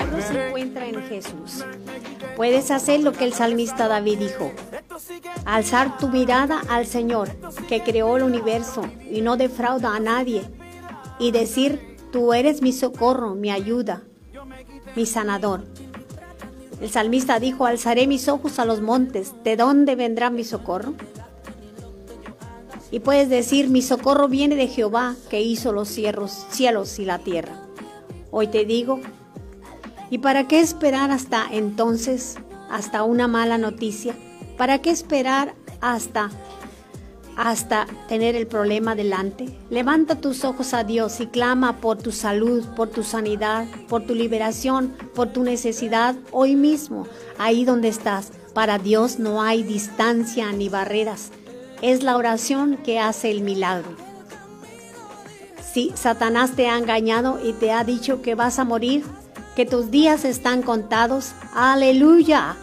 Puedes 2.36 2.70
hacer 2.70 3.00
lo 3.00 3.12
que 3.12 3.24
el 3.24 3.32
salmista 3.32 3.88
David 3.88 4.18
dijo. 4.18 4.52
Alzar 5.44 5.98
tu 5.98 6.08
mirada 6.08 6.62
al 6.68 6.86
Señor, 6.86 7.30
que 7.68 7.82
creó 7.82 8.16
el 8.16 8.22
universo 8.22 8.82
y 9.10 9.20
no 9.20 9.36
defrauda 9.36 9.94
a 9.94 10.00
nadie. 10.00 10.42
Y 11.18 11.30
decir, 11.30 11.96
tú 12.10 12.32
eres 12.32 12.62
mi 12.62 12.72
socorro, 12.72 13.34
mi 13.34 13.50
ayuda, 13.50 14.02
mi 14.96 15.06
sanador. 15.06 15.64
El 16.80 16.90
salmista 16.90 17.38
dijo, 17.38 17.66
alzaré 17.66 18.06
mis 18.06 18.28
ojos 18.28 18.58
a 18.58 18.64
los 18.64 18.80
montes. 18.80 19.32
¿De 19.44 19.56
dónde 19.56 19.94
vendrá 19.94 20.30
mi 20.30 20.42
socorro? 20.42 20.94
Y 22.90 23.00
puedes 23.00 23.30
decir, 23.30 23.70
mi 23.70 23.82
socorro 23.82 24.28
viene 24.28 24.56
de 24.56 24.68
Jehová, 24.68 25.14
que 25.30 25.40
hizo 25.40 25.72
los 25.72 25.88
cielos, 25.88 26.98
y 26.98 27.04
la 27.04 27.18
tierra. 27.20 27.62
Hoy 28.30 28.48
te 28.48 28.64
digo, 28.64 29.00
¿Y 30.12 30.18
para 30.18 30.46
qué 30.46 30.60
esperar 30.60 31.10
hasta 31.10 31.46
entonces, 31.50 32.36
hasta 32.68 33.02
una 33.02 33.28
mala 33.28 33.56
noticia? 33.56 34.14
¿Para 34.58 34.82
qué 34.82 34.90
esperar 34.90 35.54
hasta 35.80 36.30
hasta 37.34 37.86
tener 38.08 38.36
el 38.36 38.46
problema 38.46 38.94
delante? 38.94 39.58
Levanta 39.70 40.20
tus 40.20 40.44
ojos 40.44 40.74
a 40.74 40.84
Dios 40.84 41.18
y 41.20 41.28
clama 41.28 41.78
por 41.78 41.96
tu 41.96 42.12
salud, 42.12 42.62
por 42.76 42.90
tu 42.90 43.04
sanidad, 43.04 43.64
por 43.88 44.04
tu 44.04 44.14
liberación, 44.14 44.94
por 45.14 45.32
tu 45.32 45.44
necesidad 45.44 46.14
hoy 46.30 46.56
mismo, 46.56 47.06
ahí 47.38 47.64
donde 47.64 47.88
estás. 47.88 48.32
Para 48.52 48.76
Dios 48.76 49.18
no 49.18 49.40
hay 49.40 49.62
distancia 49.62 50.52
ni 50.52 50.68
barreras. 50.68 51.30
Es 51.80 52.02
la 52.02 52.18
oración 52.18 52.76
que 52.76 52.98
hace 53.00 53.30
el 53.30 53.40
milagro. 53.40 53.88
Si 55.72 55.90
Satanás 55.94 56.54
te 56.54 56.68
ha 56.68 56.76
engañado 56.76 57.40
y 57.42 57.54
te 57.54 57.72
ha 57.72 57.82
dicho 57.82 58.20
que 58.20 58.34
vas 58.34 58.58
a 58.58 58.64
morir, 58.64 59.04
que 59.56 59.66
tus 59.66 59.90
días 59.90 60.24
están 60.24 60.62
contados, 60.62 61.32
aleluya. 61.54 62.56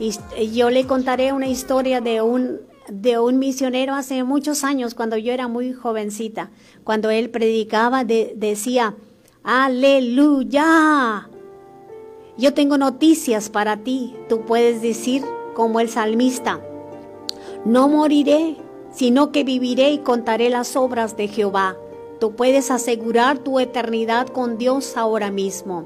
Y 0.00 0.50
yo 0.52 0.70
le 0.70 0.86
contaré 0.86 1.32
una 1.32 1.46
historia 1.48 2.00
de 2.00 2.20
un, 2.22 2.60
de 2.88 3.18
un 3.18 3.38
misionero 3.38 3.94
hace 3.94 4.24
muchos 4.24 4.64
años, 4.64 4.94
cuando 4.94 5.16
yo 5.16 5.32
era 5.32 5.48
muy 5.48 5.72
jovencita. 5.72 6.50
Cuando 6.82 7.10
él 7.10 7.30
predicaba, 7.30 8.04
de- 8.04 8.32
decía, 8.36 8.94
aleluya. 9.44 11.28
Yo 12.36 12.54
tengo 12.54 12.78
noticias 12.78 13.48
para 13.50 13.76
ti. 13.78 14.14
Tú 14.28 14.40
puedes 14.42 14.82
decir 14.82 15.22
como 15.54 15.78
el 15.78 15.88
salmista, 15.88 16.60
no 17.64 17.88
moriré, 17.88 18.56
sino 18.92 19.30
que 19.30 19.44
viviré 19.44 19.92
y 19.92 19.98
contaré 19.98 20.50
las 20.50 20.74
obras 20.74 21.16
de 21.16 21.28
Jehová. 21.28 21.76
Tú 22.18 22.34
puedes 22.34 22.70
asegurar 22.72 23.38
tu 23.38 23.60
eternidad 23.60 24.26
con 24.26 24.58
Dios 24.58 24.96
ahora 24.96 25.30
mismo. 25.30 25.84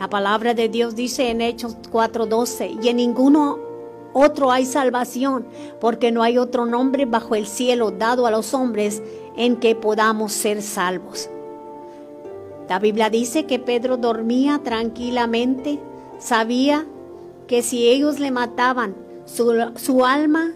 La 0.00 0.08
palabra 0.08 0.54
de 0.54 0.70
Dios 0.70 0.96
dice 0.96 1.28
en 1.28 1.42
Hechos 1.42 1.76
4:12, 1.92 2.78
y 2.82 2.88
en 2.88 2.96
ninguno 2.96 3.58
otro 4.14 4.50
hay 4.50 4.64
salvación, 4.64 5.44
porque 5.78 6.10
no 6.10 6.22
hay 6.22 6.38
otro 6.38 6.64
nombre 6.64 7.04
bajo 7.04 7.34
el 7.34 7.46
cielo 7.46 7.90
dado 7.90 8.26
a 8.26 8.30
los 8.30 8.54
hombres 8.54 9.02
en 9.36 9.56
que 9.56 9.74
podamos 9.74 10.32
ser 10.32 10.62
salvos. 10.62 11.28
La 12.66 12.78
Biblia 12.78 13.10
dice 13.10 13.44
que 13.44 13.58
Pedro 13.58 13.98
dormía 13.98 14.62
tranquilamente, 14.64 15.78
sabía 16.18 16.86
que 17.46 17.62
si 17.62 17.86
ellos 17.86 18.20
le 18.20 18.30
mataban, 18.30 18.96
su, 19.26 19.52
su 19.76 20.06
alma 20.06 20.54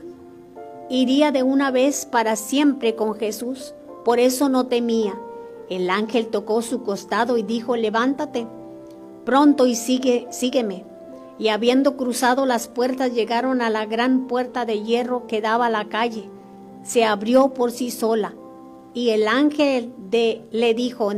iría 0.89 1.33
de 1.33 1.43
una 1.43 1.71
vez 1.71 2.07
para 2.07 2.37
siempre 2.37 2.95
con 2.95 3.15
Jesús. 3.15 3.75
Por 4.07 4.21
eso 4.21 4.49
no 4.49 4.69
temía. 4.69 5.15
El 5.69 5.91
ángel 5.91 6.29
tocó 6.29 6.63
su 6.63 6.83
costado 6.83 7.37
y 7.37 7.43
dijo, 7.43 7.77
levántate 7.77 8.47
pronto 9.25 9.67
y 9.67 9.75
sigue, 9.75 10.27
sígueme. 10.31 10.85
Y 11.39 11.49
habiendo 11.49 11.97
cruzado 11.97 12.47
las 12.47 12.69
puertas 12.69 13.13
llegaron 13.13 13.61
a 13.61 13.71
la 13.71 13.87
gran 13.87 14.27
puerta 14.27 14.65
de 14.65 14.83
hierro 14.83 15.27
que 15.27 15.41
daba 15.41 15.67
a 15.67 15.71
la 15.71 15.89
calle. 15.89 16.29
Se 16.83 17.05
abrió 17.05 17.55
por 17.55 17.73
sí 17.73 17.91
sola. 17.91 18.35
Y 18.93 19.11
el 19.11 19.27
ángel 19.27 19.93
de, 20.11 20.43
le 20.53 20.75
dijo, 20.75 21.11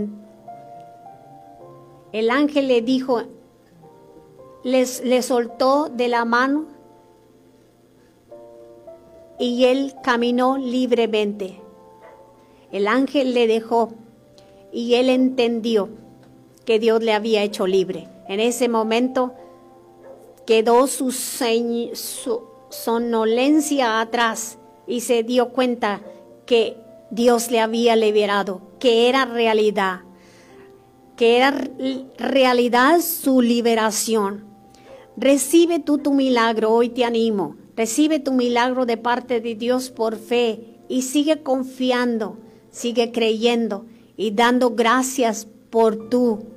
el 2.13 2.31
ángel 2.31 2.69
le 2.69 2.81
dijo, 2.81 3.23
les, 4.65 5.05
le 5.05 5.21
soltó 5.21 5.91
de 5.91 6.09
la 6.09 6.25
mano 6.25 6.65
y 9.39 9.65
él 9.65 9.95
caminó 10.03 10.57
libremente. 10.57 11.61
El 12.73 12.89
ángel 12.89 13.35
le 13.35 13.47
dejó 13.47 13.91
y 14.73 14.95
él 14.95 15.11
entendió 15.11 15.91
que 16.67 16.79
Dios 16.79 17.03
le 17.03 17.15
había 17.15 17.43
hecho 17.43 17.67
libre. 17.67 18.09
En 18.29 18.41
ese 18.41 18.69
momento 18.69 19.33
quedó 20.47 20.87
su, 20.87 21.13
somnolencia 22.69 24.01
atrás 24.01 24.59
y 24.87 25.01
se 25.01 25.23
dio 25.23 25.51
cuenta 25.51 26.03
que 26.45 26.77
Dios 27.11 27.51
le 27.51 27.61
había 27.61 27.97
liberado, 27.97 28.61
que 28.79 29.09
era 29.09 29.25
realidad, 29.25 30.01
que 31.17 31.39
era 31.39 31.53
realidad 32.19 33.01
su 33.01 33.41
liberación. 33.41 34.45
Recibe 35.17 35.79
tú 35.79 35.99
tu 35.99 36.13
milagro, 36.13 36.73
hoy 36.73 36.91
te 36.91 37.05
animo. 37.05 37.57
Recibe 37.77 38.21
tu 38.21 38.33
milagro 38.33 38.87
de 38.87 38.97
parte 38.97 39.41
de 39.41 39.55
Dios 39.55 39.91
por 39.91 40.17
fe 40.17 40.79
y 40.89 41.03
sigue 41.03 41.43
confiando, 41.43 42.39
sigue 42.71 43.13
creyendo 43.13 43.87
y 44.17 44.33
dando 44.33 44.71
gracias 44.71 45.47
por 45.71 46.09
tu 46.09 46.56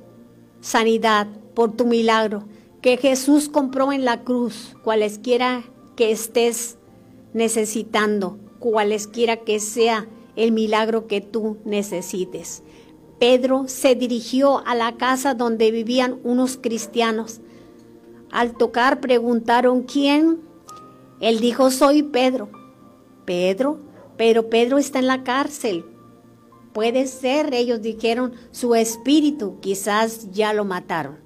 sanidad, 0.60 1.26
por 1.54 1.76
tu 1.76 1.86
milagro 1.86 2.44
que 2.80 2.96
Jesús 2.96 3.48
compró 3.48 3.92
en 3.92 4.04
la 4.04 4.22
cruz, 4.22 4.74
cualesquiera 4.82 5.64
que 5.96 6.10
estés 6.10 6.78
necesitando, 7.34 8.38
cualesquiera 8.58 9.36
que 9.38 9.60
sea 9.60 10.08
el 10.36 10.52
milagro 10.52 11.06
que 11.06 11.20
tú 11.20 11.58
necesites. 11.64 12.62
Pedro 13.18 13.64
se 13.66 13.94
dirigió 13.94 14.66
a 14.66 14.74
la 14.74 14.96
casa 14.96 15.34
donde 15.34 15.70
vivían 15.70 16.18
unos 16.24 16.56
cristianos. 16.56 17.40
Al 18.30 18.56
tocar 18.56 19.00
preguntaron 19.00 19.82
quién. 19.82 20.40
Él 21.20 21.40
dijo, 21.40 21.70
soy 21.70 22.02
Pedro. 22.02 22.48
Pedro, 23.26 23.78
pero 24.16 24.48
Pedro 24.48 24.78
está 24.78 25.00
en 25.00 25.06
la 25.06 25.22
cárcel. 25.22 25.84
Puede 26.72 27.06
ser, 27.06 27.52
ellos 27.52 27.82
dijeron, 27.82 28.32
su 28.52 28.74
espíritu, 28.74 29.58
quizás 29.60 30.30
ya 30.30 30.52
lo 30.52 30.64
mataron. 30.64 31.18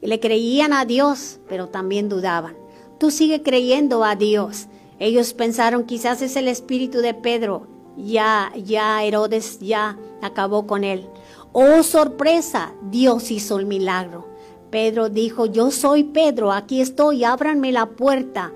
Le 0.00 0.20
creían 0.20 0.72
a 0.72 0.84
Dios, 0.84 1.40
pero 1.48 1.68
también 1.68 2.08
dudaban. 2.08 2.56
Tú 2.98 3.10
sigue 3.10 3.42
creyendo 3.42 4.04
a 4.04 4.14
Dios. 4.14 4.68
Ellos 5.00 5.34
pensaron, 5.34 5.84
quizás 5.84 6.22
es 6.22 6.36
el 6.36 6.46
espíritu 6.46 6.98
de 6.98 7.14
Pedro. 7.14 7.66
Ya, 7.96 8.52
ya 8.56 9.02
Herodes 9.02 9.58
ya 9.58 9.98
acabó 10.22 10.66
con 10.66 10.84
él. 10.84 11.08
Oh, 11.52 11.82
sorpresa, 11.82 12.72
Dios 12.90 13.30
hizo 13.30 13.58
el 13.58 13.66
milagro. 13.66 14.28
Pedro 14.70 15.08
dijo, 15.10 15.46
yo 15.46 15.70
soy 15.70 16.04
Pedro, 16.04 16.52
aquí 16.52 16.80
estoy, 16.80 17.24
ábranme 17.24 17.72
la 17.72 17.86
puerta. 17.90 18.52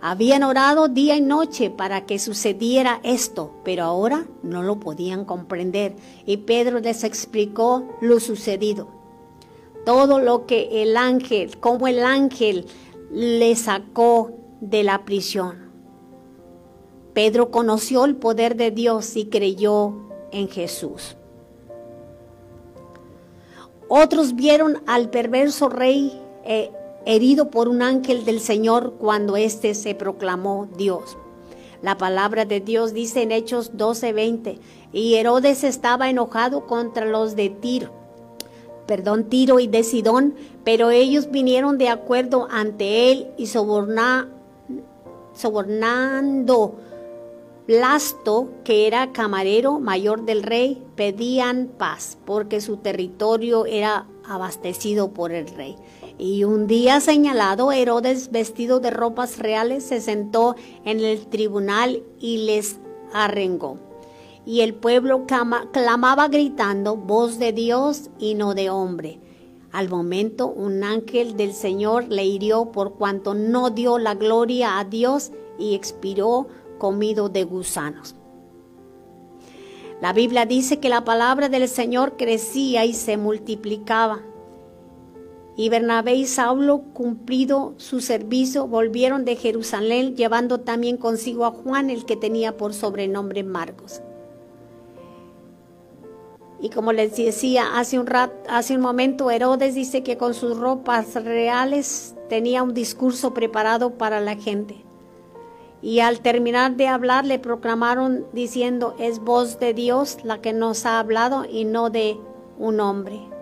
Habían 0.00 0.44
orado 0.44 0.88
día 0.88 1.16
y 1.16 1.20
noche 1.20 1.70
para 1.70 2.06
que 2.06 2.20
sucediera 2.20 3.00
esto, 3.02 3.52
pero 3.64 3.82
ahora 3.82 4.26
no 4.44 4.62
lo 4.62 4.78
podían 4.78 5.24
comprender. 5.24 5.96
Y 6.24 6.38
Pedro 6.38 6.78
les 6.78 7.02
explicó 7.02 7.88
lo 8.00 8.20
sucedido. 8.20 8.88
Todo 9.84 10.20
lo 10.20 10.46
que 10.46 10.82
el 10.82 10.96
ángel, 10.96 11.58
como 11.58 11.88
el 11.88 12.04
ángel 12.04 12.66
le 13.10 13.56
sacó 13.56 14.32
de 14.60 14.84
la 14.84 15.04
prisión. 15.04 15.68
Pedro 17.12 17.50
conoció 17.50 18.04
el 18.04 18.14
poder 18.14 18.54
de 18.54 18.70
Dios 18.70 19.16
y 19.16 19.26
creyó 19.26 19.94
en 20.30 20.48
Jesús. 20.48 21.16
Otros 23.88 24.36
vieron 24.36 24.82
al 24.86 25.10
perverso 25.10 25.68
rey 25.68 26.22
eh, 26.44 26.70
herido 27.08 27.50
por 27.50 27.68
un 27.68 27.80
ángel 27.80 28.26
del 28.26 28.38
Señor 28.38 28.96
cuando 28.98 29.36
éste 29.38 29.74
se 29.74 29.94
proclamó 29.94 30.68
Dios. 30.76 31.16
La 31.80 31.96
palabra 31.96 32.44
de 32.44 32.60
Dios 32.60 32.92
dice 32.92 33.22
en 33.22 33.32
Hechos 33.32 33.72
12:20, 33.72 34.58
y 34.92 35.14
Herodes 35.14 35.64
estaba 35.64 36.10
enojado 36.10 36.66
contra 36.66 37.06
los 37.06 37.34
de 37.34 37.48
Tiro, 37.48 37.92
perdón, 38.86 39.24
Tiro 39.24 39.58
y 39.58 39.68
de 39.68 39.84
Sidón, 39.84 40.34
pero 40.64 40.90
ellos 40.90 41.30
vinieron 41.30 41.78
de 41.78 41.88
acuerdo 41.88 42.46
ante 42.50 43.10
él 43.10 43.28
y 43.38 43.46
sobornando 43.46 44.34
Blasto, 47.66 48.48
que 48.64 48.86
era 48.86 49.12
camarero 49.12 49.78
mayor 49.78 50.26
del 50.26 50.42
rey, 50.42 50.82
pedían 50.94 51.68
paz 51.78 52.18
porque 52.26 52.60
su 52.60 52.78
territorio 52.78 53.64
era 53.64 54.06
abastecido 54.26 55.12
por 55.12 55.32
el 55.32 55.48
rey. 55.48 55.76
Y 56.18 56.42
un 56.42 56.66
día 56.66 57.00
señalado, 57.00 57.70
Herodes, 57.70 58.32
vestido 58.32 58.80
de 58.80 58.90
ropas 58.90 59.38
reales, 59.38 59.84
se 59.84 60.00
sentó 60.00 60.56
en 60.84 60.98
el 60.98 61.28
tribunal 61.28 62.02
y 62.18 62.38
les 62.38 62.80
arrengó. 63.12 63.78
Y 64.44 64.62
el 64.62 64.74
pueblo 64.74 65.26
clamaba 65.26 66.26
gritando, 66.26 66.96
voz 66.96 67.38
de 67.38 67.52
Dios 67.52 68.10
y 68.18 68.34
no 68.34 68.54
de 68.54 68.68
hombre. 68.68 69.20
Al 69.70 69.88
momento 69.88 70.48
un 70.48 70.82
ángel 70.82 71.36
del 71.36 71.52
Señor 71.52 72.08
le 72.08 72.24
hirió 72.24 72.72
por 72.72 72.94
cuanto 72.94 73.34
no 73.34 73.70
dio 73.70 73.98
la 73.98 74.14
gloria 74.14 74.78
a 74.78 74.84
Dios 74.84 75.30
y 75.58 75.74
expiró 75.74 76.48
comido 76.78 77.28
de 77.28 77.44
gusanos. 77.44 78.16
La 80.00 80.12
Biblia 80.12 80.46
dice 80.46 80.80
que 80.80 80.88
la 80.88 81.04
palabra 81.04 81.48
del 81.48 81.68
Señor 81.68 82.16
crecía 82.16 82.84
y 82.84 82.94
se 82.94 83.16
multiplicaba. 83.16 84.20
Y 85.58 85.70
Bernabé 85.70 86.14
y 86.14 86.24
Saulo, 86.24 86.82
cumplido 86.94 87.74
su 87.78 88.00
servicio, 88.00 88.68
volvieron 88.68 89.24
de 89.24 89.34
Jerusalén, 89.34 90.14
llevando 90.14 90.60
también 90.60 90.96
consigo 90.96 91.44
a 91.44 91.50
Juan, 91.50 91.90
el 91.90 92.04
que 92.04 92.14
tenía 92.14 92.56
por 92.56 92.72
sobrenombre 92.72 93.42
Marcos. 93.42 94.00
Y 96.60 96.70
como 96.70 96.92
les 96.92 97.16
decía 97.16 97.76
hace 97.76 97.98
un, 97.98 98.08
hace 98.48 98.76
un 98.76 98.80
momento, 98.80 99.32
Herodes 99.32 99.74
dice 99.74 100.04
que 100.04 100.16
con 100.16 100.32
sus 100.32 100.56
ropas 100.56 101.14
reales 101.24 102.14
tenía 102.28 102.62
un 102.62 102.72
discurso 102.72 103.34
preparado 103.34 103.94
para 103.98 104.20
la 104.20 104.36
gente. 104.36 104.84
Y 105.82 105.98
al 105.98 106.20
terminar 106.20 106.76
de 106.76 106.86
hablar 106.86 107.24
le 107.24 107.40
proclamaron 107.40 108.26
diciendo, 108.32 108.94
es 109.00 109.18
voz 109.18 109.58
de 109.58 109.74
Dios 109.74 110.18
la 110.22 110.40
que 110.40 110.52
nos 110.52 110.86
ha 110.86 111.00
hablado 111.00 111.46
y 111.50 111.64
no 111.64 111.90
de 111.90 112.16
un 112.60 112.78
hombre. 112.78 113.37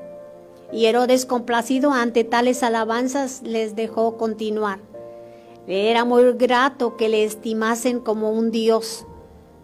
Y 0.73 0.87
Herodes, 0.87 1.27
complacido 1.27 1.93
ante 1.93 2.25
tales 2.25 2.63
alabanzas, 2.63 3.43
les 3.43 3.77
dejó 3.77 4.17
continuar. 4.17 4.81
Le 5.67 5.91
era 5.91 6.05
muy 6.05 6.33
grato 6.33 6.97
que 6.97 7.09
le 7.09 7.25
estimasen 7.25 8.01
como 8.01 8.31
un 8.31 8.51
Dios. 8.51 9.07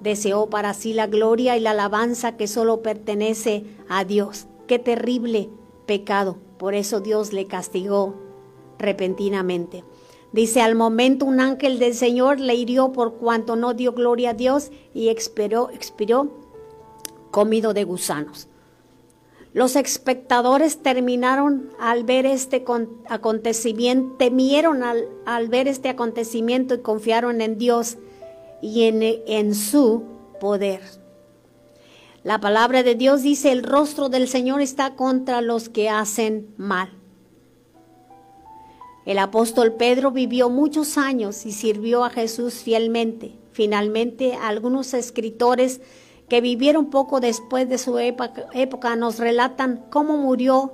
Deseó 0.00 0.48
para 0.48 0.74
sí 0.74 0.92
la 0.92 1.06
gloria 1.06 1.56
y 1.56 1.60
la 1.60 1.70
alabanza 1.70 2.36
que 2.36 2.48
solo 2.48 2.82
pertenece 2.82 3.64
a 3.88 4.04
Dios. 4.04 4.46
Qué 4.66 4.78
terrible 4.78 5.48
pecado. 5.86 6.38
Por 6.58 6.74
eso 6.74 7.00
Dios 7.00 7.32
le 7.32 7.46
castigó 7.46 8.14
repentinamente. 8.78 9.84
Dice, 10.32 10.62
al 10.62 10.74
momento 10.74 11.26
un 11.26 11.40
ángel 11.40 11.78
del 11.78 11.94
Señor 11.94 12.40
le 12.40 12.54
hirió 12.54 12.92
por 12.92 13.14
cuanto 13.14 13.54
no 13.54 13.74
dio 13.74 13.92
gloria 13.92 14.30
a 14.30 14.34
Dios 14.34 14.70
y 14.94 15.08
expiró, 15.08 15.70
expiró 15.70 16.30
comido 17.30 17.74
de 17.74 17.84
gusanos. 17.84 18.48
Los 19.54 19.76
espectadores 19.76 20.82
terminaron 20.82 21.70
al 21.78 22.04
ver 22.04 22.24
este 22.24 22.64
acontecimiento, 23.08 24.16
temieron 24.16 24.82
al, 24.82 25.08
al, 25.26 25.48
ver 25.48 25.68
este 25.68 25.90
acontecimiento 25.90 26.74
y 26.74 26.80
confiaron 26.80 27.42
en 27.42 27.58
Dios 27.58 27.98
y 28.62 28.84
en, 28.84 29.02
en 29.02 29.54
su 29.54 30.04
poder. 30.40 30.80
La 32.24 32.40
palabra 32.40 32.82
de 32.82 32.94
Dios 32.94 33.22
dice, 33.22 33.52
el 33.52 33.62
rostro 33.62 34.08
del 34.08 34.26
Señor 34.26 34.62
está 34.62 34.94
contra 34.94 35.42
los 35.42 35.68
que 35.68 35.90
hacen 35.90 36.54
mal. 36.56 36.90
El 39.04 39.18
apóstol 39.18 39.74
Pedro 39.74 40.12
vivió 40.12 40.48
muchos 40.48 40.96
años 40.96 41.44
y 41.44 41.52
sirvió 41.52 42.04
a 42.04 42.10
Jesús 42.10 42.54
fielmente. 42.54 43.32
Finalmente, 43.50 44.34
algunos 44.34 44.94
escritores 44.94 45.80
que 46.32 46.40
vivieron 46.40 46.86
poco 46.86 47.20
después 47.20 47.68
de 47.68 47.76
su 47.76 47.98
época, 47.98 48.96
nos 48.96 49.18
relatan 49.18 49.84
cómo 49.90 50.16
murió 50.16 50.72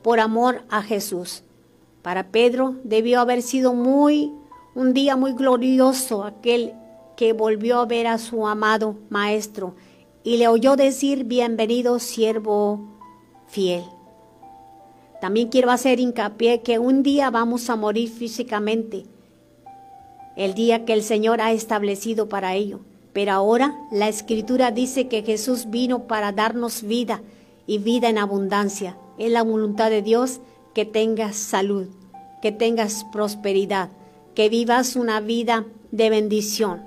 por 0.00 0.20
amor 0.20 0.62
a 0.70 0.80
Jesús. 0.80 1.42
Para 2.02 2.28
Pedro 2.28 2.76
debió 2.84 3.18
haber 3.18 3.42
sido 3.42 3.74
muy 3.74 4.32
un 4.76 4.94
día 4.94 5.16
muy 5.16 5.32
glorioso 5.32 6.22
aquel 6.22 6.74
que 7.16 7.32
volvió 7.32 7.80
a 7.80 7.86
ver 7.86 8.06
a 8.06 8.16
su 8.18 8.46
amado 8.46 8.94
maestro 9.10 9.74
y 10.22 10.36
le 10.36 10.46
oyó 10.46 10.76
decir, 10.76 11.24
bienvenido 11.24 11.98
siervo 11.98 12.86
fiel. 13.48 13.82
También 15.20 15.48
quiero 15.48 15.72
hacer 15.72 15.98
hincapié 15.98 16.62
que 16.62 16.78
un 16.78 17.02
día 17.02 17.28
vamos 17.32 17.68
a 17.70 17.74
morir 17.74 18.08
físicamente, 18.08 19.06
el 20.36 20.54
día 20.54 20.84
que 20.84 20.92
el 20.92 21.02
Señor 21.02 21.40
ha 21.40 21.50
establecido 21.50 22.28
para 22.28 22.54
ello. 22.54 22.82
Pero 23.12 23.32
ahora 23.32 23.76
la 23.90 24.08
escritura 24.08 24.70
dice 24.70 25.08
que 25.08 25.22
Jesús 25.22 25.70
vino 25.70 26.06
para 26.06 26.32
darnos 26.32 26.82
vida 26.82 27.22
y 27.66 27.78
vida 27.78 28.08
en 28.08 28.18
abundancia. 28.18 28.96
Es 29.18 29.30
la 29.30 29.42
voluntad 29.42 29.90
de 29.90 30.02
Dios 30.02 30.40
que 30.74 30.84
tengas 30.84 31.36
salud, 31.36 31.88
que 32.40 32.52
tengas 32.52 33.04
prosperidad, 33.12 33.90
que 34.34 34.48
vivas 34.48 34.96
una 34.96 35.20
vida 35.20 35.66
de 35.90 36.10
bendición. 36.10 36.82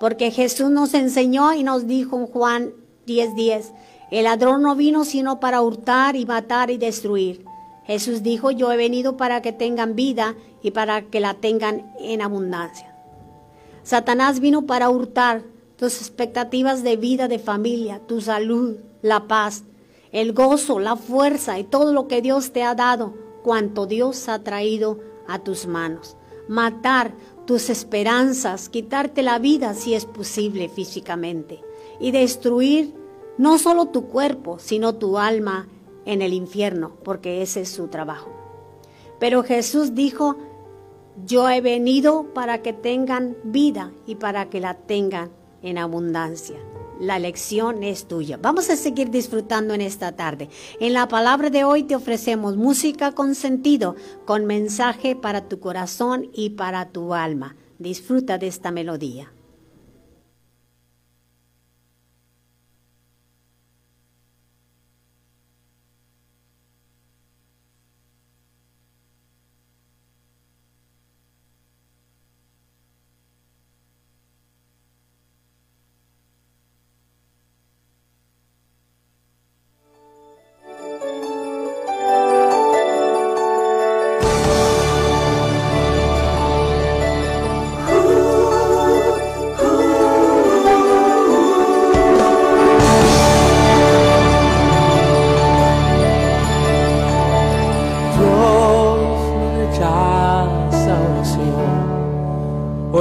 Porque 0.00 0.30
Jesús 0.30 0.70
nos 0.70 0.94
enseñó 0.94 1.52
y 1.52 1.62
nos 1.62 1.86
dijo 1.86 2.18
en 2.18 2.26
Juan 2.26 2.72
10:10, 3.06 3.72
el 4.10 4.24
ladrón 4.24 4.62
no 4.62 4.74
vino 4.74 5.04
sino 5.04 5.38
para 5.38 5.62
hurtar 5.62 6.16
y 6.16 6.26
matar 6.26 6.70
y 6.70 6.78
destruir. 6.78 7.44
Jesús 7.84 8.22
dijo, 8.22 8.50
yo 8.50 8.72
he 8.72 8.76
venido 8.76 9.16
para 9.16 9.40
que 9.42 9.52
tengan 9.52 9.94
vida 9.94 10.34
y 10.62 10.72
para 10.72 11.02
que 11.02 11.20
la 11.20 11.34
tengan 11.34 11.92
en 11.98 12.22
abundancia. 12.22 12.94
Satanás 13.82 14.40
vino 14.40 14.66
para 14.66 14.90
hurtar 14.90 15.42
tus 15.80 15.96
expectativas 15.96 16.82
de 16.82 16.98
vida, 16.98 17.26
de 17.26 17.38
familia, 17.38 18.02
tu 18.06 18.20
salud, 18.20 18.76
la 19.00 19.26
paz, 19.26 19.64
el 20.12 20.34
gozo, 20.34 20.78
la 20.78 20.94
fuerza 20.94 21.58
y 21.58 21.64
todo 21.64 21.94
lo 21.94 22.06
que 22.06 22.20
Dios 22.20 22.52
te 22.52 22.62
ha 22.62 22.74
dado, 22.74 23.14
cuanto 23.42 23.86
Dios 23.86 24.28
ha 24.28 24.40
traído 24.44 24.98
a 25.26 25.38
tus 25.38 25.66
manos. 25.66 26.18
Matar 26.48 27.14
tus 27.46 27.70
esperanzas, 27.70 28.68
quitarte 28.68 29.22
la 29.22 29.38
vida 29.38 29.72
si 29.72 29.94
es 29.94 30.04
posible 30.04 30.68
físicamente 30.68 31.62
y 31.98 32.10
destruir 32.10 32.92
no 33.38 33.56
solo 33.56 33.86
tu 33.86 34.04
cuerpo, 34.04 34.58
sino 34.58 34.96
tu 34.96 35.16
alma 35.16 35.66
en 36.04 36.20
el 36.20 36.34
infierno, 36.34 36.92
porque 37.04 37.40
ese 37.40 37.62
es 37.62 37.70
su 37.70 37.88
trabajo. 37.88 38.30
Pero 39.18 39.44
Jesús 39.44 39.94
dijo, 39.94 40.36
Yo 41.24 41.48
he 41.48 41.62
venido 41.62 42.34
para 42.34 42.60
que 42.60 42.74
tengan 42.74 43.34
vida 43.44 43.92
y 44.06 44.16
para 44.16 44.50
que 44.50 44.60
la 44.60 44.74
tengan 44.74 45.39
en 45.62 45.78
abundancia. 45.78 46.56
La 47.00 47.18
lección 47.18 47.82
es 47.82 48.06
tuya. 48.06 48.36
Vamos 48.36 48.68
a 48.68 48.76
seguir 48.76 49.10
disfrutando 49.10 49.72
en 49.72 49.80
esta 49.80 50.12
tarde. 50.12 50.50
En 50.80 50.92
la 50.92 51.08
palabra 51.08 51.48
de 51.48 51.64
hoy 51.64 51.84
te 51.84 51.96
ofrecemos 51.96 52.56
música 52.56 53.12
con 53.12 53.34
sentido, 53.34 53.96
con 54.26 54.44
mensaje 54.44 55.16
para 55.16 55.48
tu 55.48 55.60
corazón 55.60 56.28
y 56.34 56.50
para 56.50 56.90
tu 56.90 57.14
alma. 57.14 57.56
Disfruta 57.78 58.36
de 58.36 58.48
esta 58.48 58.70
melodía. 58.70 59.32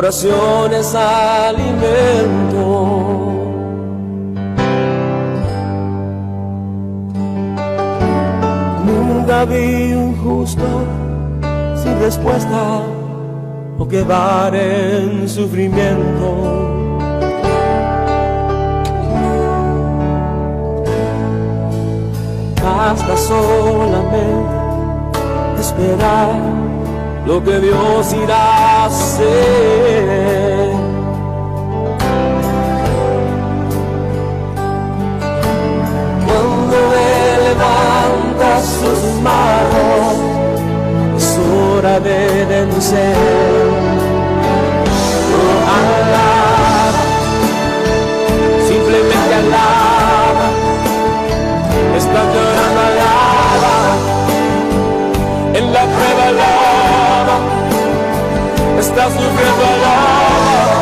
Oraciones 0.09 0.95
alimento. 0.95 2.65
Nunca 8.85 9.45
vi 9.45 9.93
un 9.93 10.17
justo 10.23 10.65
sin 11.75 11.99
respuesta 11.99 12.81
o 13.77 13.87
quedar 13.87 14.55
en 14.55 15.29
sufrimiento. 15.29 16.29
Basta 22.63 23.15
solamente 23.15 24.49
esperar 25.59 26.33
lo 27.27 27.43
que 27.43 27.59
Dios 27.59 28.13
irá 28.23 28.58
Cuando 36.25 36.77
levanta 37.45 38.61
sus 38.61 39.01
manos, 39.21 40.15
es 41.17 41.37
hora 41.37 41.99
de 41.99 42.45
vencer. 42.45 43.78
Estás 58.99 59.13
sufriendo 59.13 59.63
alaba, 59.75 60.79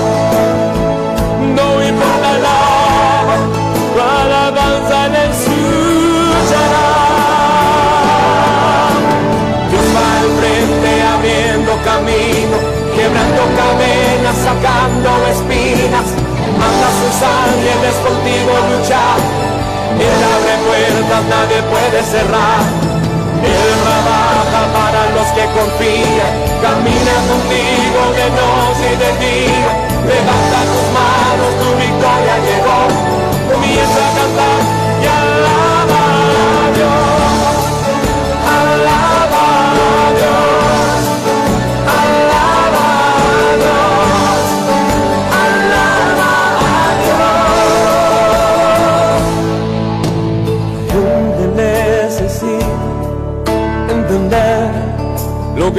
no 1.55 1.68
importa 1.88 2.32
nada, 2.47 3.36
tu 3.93 3.99
alabanza 4.01 5.05
el 5.05 5.13
escuchará. 5.30 6.89
Dios 9.70 9.88
va 9.95 10.07
al 10.22 10.30
frente 10.39 10.91
abriendo 11.13 11.72
camino, 11.86 12.57
quebrando 12.95 13.43
cadenas, 13.59 14.38
sacando 14.47 15.09
espinas, 15.34 16.07
manda 16.57 16.88
sus 16.99 17.18
ángeles 17.22 17.95
contigo 18.01 18.51
luchar, 18.72 19.20
Él 20.01 20.20
abre 20.34 20.55
puertas, 20.65 21.24
nadie 21.34 21.59
puede 21.70 21.99
cerrar. 22.03 22.65
Él 23.45 23.97
que 25.36 25.45
confían, 25.57 26.34
camina 26.61 27.15
contigo 27.30 28.01
de 28.15 28.28
noche 28.39 28.86
y 28.93 28.97
de 29.03 29.11
día. 29.25 29.69
Levanta 30.05 30.59
tus 30.71 30.88
manos, 30.95 31.51
tu 31.61 31.69
victoria 31.75 32.36
llegó. 32.47 32.80
Comienza 33.51 33.99
a 34.07 34.11
cantar 34.17 34.76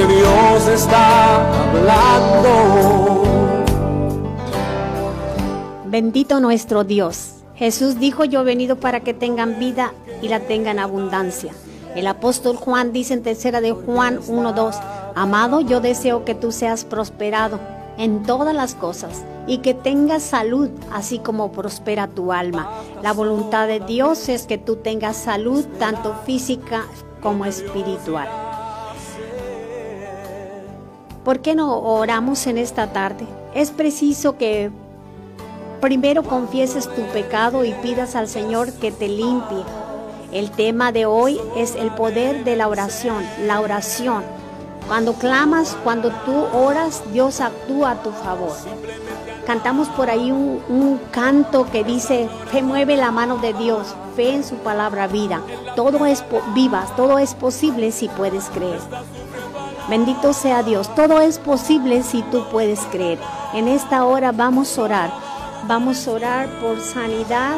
Dios 0.07 0.69
está 0.69 1.71
hablando. 1.71 3.19
Bendito 5.87 6.41
nuestro 6.41 6.85
Dios. 6.85 7.35
Jesús 7.57 7.99
dijo, 7.99 8.25
yo 8.25 8.43
he 8.43 8.45
venido 8.45 8.77
para 8.77 9.01
que 9.01 9.15
tengan 9.15 9.59
vida 9.59 9.93
y 10.23 10.29
la 10.29 10.41
tengan 10.41 10.79
abundancia. 10.79 11.53
El 11.97 12.07
apóstol 12.07 12.57
Juan 12.57 12.93
dice 12.93 13.15
en 13.15 13.23
tercera 13.23 13.61
de 13.61 13.73
Juan 13.73 14.21
1.2, 14.21 14.79
Amado, 15.17 15.61
yo 15.61 15.81
deseo 15.81 16.25
que 16.25 16.37
tú 16.37 16.53
seas 16.53 16.85
prosperado 16.85 17.59
en 17.97 18.23
todas 18.23 18.55
las 18.55 18.77
cosas 18.77 19.25
y 19.49 19.59
que 19.59 19.75
tengas 19.75 20.23
salud, 20.23 20.71
así 20.93 21.19
como 21.19 21.51
prospera 21.51 22.07
tu 22.07 22.33
alma. 22.33 22.71
La 23.03 23.13
voluntad 23.13 23.67
de 23.67 23.81
Dios 23.81 24.29
es 24.29 24.47
que 24.47 24.59
tú 24.59 24.77
tengas 24.77 25.17
salud, 25.17 25.65
tanto 25.81 26.15
física 26.25 26.85
como 27.21 27.45
espiritual. 27.45 28.48
¿Por 31.25 31.41
qué 31.41 31.55
no 31.55 31.79
oramos 31.79 32.47
en 32.47 32.59
esta 32.59 32.93
tarde? 32.93 33.27
Es 33.55 33.71
preciso 33.71 34.37
que 34.37 34.71
primero 35.81 36.23
confieses 36.23 36.89
tu 36.95 37.03
pecado 37.13 37.65
y 37.65 37.73
pidas 37.75 38.15
al 38.15 38.29
Señor 38.29 38.73
que 38.75 38.93
te 38.93 39.09
limpie. 39.09 39.65
El 40.33 40.51
tema 40.51 40.93
de 40.93 41.07
hoy 41.07 41.41
es 41.57 41.75
el 41.75 41.91
poder 41.91 42.45
de 42.45 42.57
la 42.57 42.69
oración, 42.69 43.25
la 43.47 43.61
oración. 43.61 44.23
Cuando 44.87 45.15
clamas, 45.15 45.77
cuando 45.85 46.11
tú 46.25 46.47
oras, 46.53 47.03
Dios 47.13 47.41
actúa 47.41 47.93
a 47.93 48.03
tu 48.03 48.11
favor. 48.11 48.57
Cantamos 49.47 49.89
por 49.89 50.11
ahí 50.11 50.31
un, 50.31 51.01
canto 51.11 51.71
que 51.71 51.83
dice, 51.83 52.29
fe 52.51 52.63
mueve 52.63 52.97
la 52.97 53.11
mano 53.11 53.39
de 53.39 53.55
Dios, 53.55 53.95
fe 54.15 54.35
en 54.35 54.45
su 54.45 54.57
palabra 54.57 55.07
vida. 55.07 55.41
Todo 55.75 56.07
es 56.07 56.25
vivas, 56.55 56.95
todo 56.97 57.19
es 57.19 57.35
posible 57.35 57.93
si 57.93 58.09
puedes 58.09 58.45
creer. 58.51 58.81
Bendito 59.89 60.35
sea 60.35 60.63
Dios, 60.63 60.95
todo 60.95 61.21
es 61.21 61.39
posible 61.39 62.03
si 62.03 62.23
tú 62.23 62.45
puedes 62.51 62.81
creer. 62.91 63.19
En 63.55 63.69
esta 63.69 64.05
hora 64.05 64.33
vamos 64.33 64.79
a 64.79 64.83
orar. 64.83 65.13
Vamos 65.67 66.07
a 66.07 66.13
orar 66.13 66.49
por 66.61 66.81
sanidad, 66.81 67.57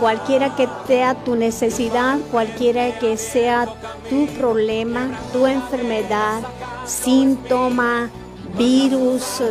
cualquiera 0.00 0.54
que 0.56 0.68
sea 0.86 1.14
tu 1.14 1.36
necesidad, 1.36 2.18
cualquiera 2.30 2.98
que 2.98 3.16
sea 3.16 3.66
tu 4.10 4.26
problema, 4.38 5.08
tu 5.32 5.46
enfermedad, 5.46 6.42
síntoma, 6.84 8.10
virus, 8.58 9.42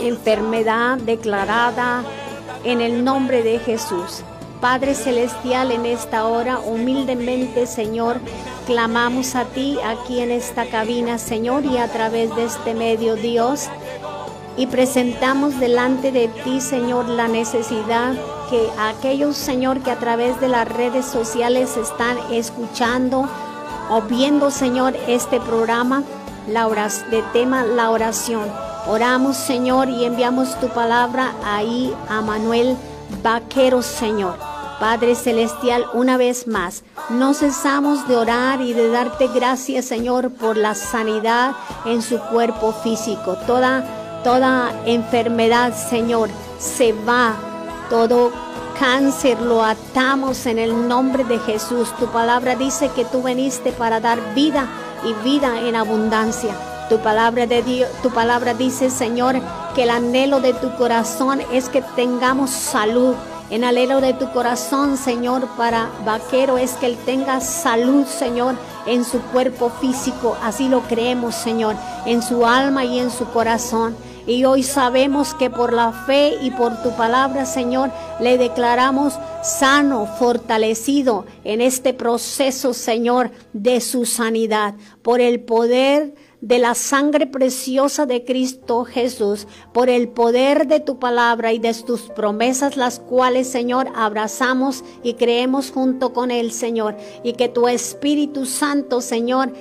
enfermedad 0.00 0.98
declarada 0.98 2.02
en 2.64 2.80
el 2.80 3.04
nombre 3.04 3.42
de 3.42 3.58
Jesús. 3.58 4.22
Padre 4.60 4.94
Celestial, 4.94 5.70
en 5.70 5.86
esta 5.86 6.26
hora, 6.26 6.58
humildemente, 6.58 7.66
Señor, 7.66 8.20
clamamos 8.68 9.34
a 9.34 9.46
ti 9.46 9.78
aquí 9.82 10.20
en 10.20 10.30
esta 10.30 10.66
cabina, 10.66 11.16
Señor, 11.16 11.64
y 11.64 11.78
a 11.78 11.90
través 11.90 12.36
de 12.36 12.44
este 12.44 12.74
medio, 12.74 13.16
Dios, 13.16 13.70
y 14.58 14.66
presentamos 14.66 15.58
delante 15.58 16.12
de 16.12 16.28
ti, 16.28 16.60
Señor, 16.60 17.08
la 17.08 17.28
necesidad 17.28 18.12
que 18.50 18.68
aquellos, 18.78 19.38
Señor, 19.38 19.80
que 19.80 19.90
a 19.90 19.98
través 19.98 20.38
de 20.38 20.48
las 20.48 20.68
redes 20.68 21.06
sociales 21.06 21.78
están 21.78 22.18
escuchando 22.30 23.26
o 23.88 24.02
viendo, 24.02 24.50
Señor, 24.50 24.94
este 25.06 25.40
programa, 25.40 26.02
la 26.46 26.68
de 27.10 27.22
tema 27.32 27.64
la 27.64 27.90
oración. 27.90 28.52
Oramos, 28.86 29.38
Señor, 29.38 29.88
y 29.88 30.04
enviamos 30.04 30.60
tu 30.60 30.68
palabra 30.68 31.32
ahí 31.42 31.94
a 32.10 32.20
Manuel 32.20 32.76
Vaquero, 33.22 33.80
Señor. 33.80 34.47
Padre 34.80 35.16
Celestial, 35.16 35.86
una 35.92 36.16
vez 36.16 36.46
más, 36.46 36.84
no 37.10 37.34
cesamos 37.34 38.06
de 38.06 38.16
orar 38.16 38.60
y 38.60 38.72
de 38.72 38.88
darte 38.88 39.26
gracias, 39.26 39.86
Señor, 39.86 40.30
por 40.30 40.56
la 40.56 40.74
sanidad 40.76 41.52
en 41.84 42.00
su 42.00 42.18
cuerpo 42.18 42.72
físico. 42.72 43.36
Toda, 43.46 43.84
toda 44.22 44.72
enfermedad, 44.86 45.74
Señor, 45.74 46.28
se 46.58 46.92
va. 46.92 47.34
Todo 47.90 48.30
cáncer 48.78 49.40
lo 49.40 49.64
atamos 49.64 50.46
en 50.46 50.60
el 50.60 50.86
nombre 50.86 51.24
de 51.24 51.40
Jesús. 51.40 51.92
Tu 51.98 52.06
palabra 52.06 52.54
dice 52.54 52.90
que 52.94 53.04
tú 53.04 53.22
veniste 53.22 53.72
para 53.72 53.98
dar 53.98 54.34
vida 54.34 54.68
y 55.04 55.12
vida 55.24 55.60
en 55.60 55.74
abundancia. 55.74 56.54
Tu 56.88 56.98
palabra 56.98 57.46
de 57.46 57.62
Dios, 57.62 57.88
tu 58.02 58.10
palabra 58.10 58.54
dice, 58.54 58.90
Señor, 58.90 59.36
que 59.74 59.82
el 59.82 59.90
anhelo 59.90 60.40
de 60.40 60.54
tu 60.54 60.74
corazón 60.76 61.40
es 61.52 61.68
que 61.68 61.82
tengamos 61.96 62.50
salud. 62.50 63.14
En 63.50 63.64
anhelo 63.64 64.02
de 64.02 64.12
tu 64.12 64.30
corazón, 64.30 64.98
Señor, 64.98 65.48
para 65.56 65.88
vaquero 66.04 66.58
es 66.58 66.72
que 66.72 66.84
él 66.84 66.98
tenga 67.06 67.40
salud, 67.40 68.04
Señor, 68.04 68.56
en 68.86 69.06
su 69.06 69.20
cuerpo 69.22 69.70
físico. 69.70 70.36
Así 70.42 70.68
lo 70.68 70.82
creemos, 70.82 71.34
Señor, 71.34 71.74
en 72.04 72.20
su 72.20 72.44
alma 72.44 72.84
y 72.84 72.98
en 72.98 73.10
su 73.10 73.24
corazón. 73.30 73.96
Y 74.26 74.44
hoy 74.44 74.62
sabemos 74.62 75.32
que 75.32 75.48
por 75.48 75.72
la 75.72 75.92
fe 75.92 76.34
y 76.42 76.50
por 76.50 76.82
tu 76.82 76.90
palabra, 76.90 77.46
Señor, 77.46 77.90
le 78.20 78.36
declaramos 78.36 79.18
sano, 79.42 80.04
fortalecido 80.18 81.24
en 81.42 81.62
este 81.62 81.94
proceso, 81.94 82.74
Señor, 82.74 83.30
de 83.54 83.80
su 83.80 84.04
sanidad. 84.04 84.74
Por 85.00 85.22
el 85.22 85.40
poder 85.40 86.14
de 86.40 86.58
la 86.58 86.74
sangre 86.74 87.26
preciosa 87.26 88.06
de 88.06 88.24
Cristo 88.24 88.84
Jesús, 88.84 89.46
por 89.72 89.88
el 89.88 90.08
poder 90.08 90.66
de 90.66 90.80
tu 90.80 90.98
palabra 90.98 91.52
y 91.52 91.58
de 91.58 91.74
tus 91.74 92.02
promesas, 92.02 92.76
las 92.76 93.00
cuales, 93.00 93.48
Señor, 93.48 93.88
abrazamos 93.94 94.84
y 95.02 95.14
creemos 95.14 95.70
junto 95.70 96.12
con 96.12 96.30
el 96.30 96.52
Señor. 96.52 96.96
Y 97.22 97.32
que 97.32 97.48
tu 97.48 97.68
Espíritu 97.68 98.46
Santo, 98.46 99.00
Señor, 99.00 99.52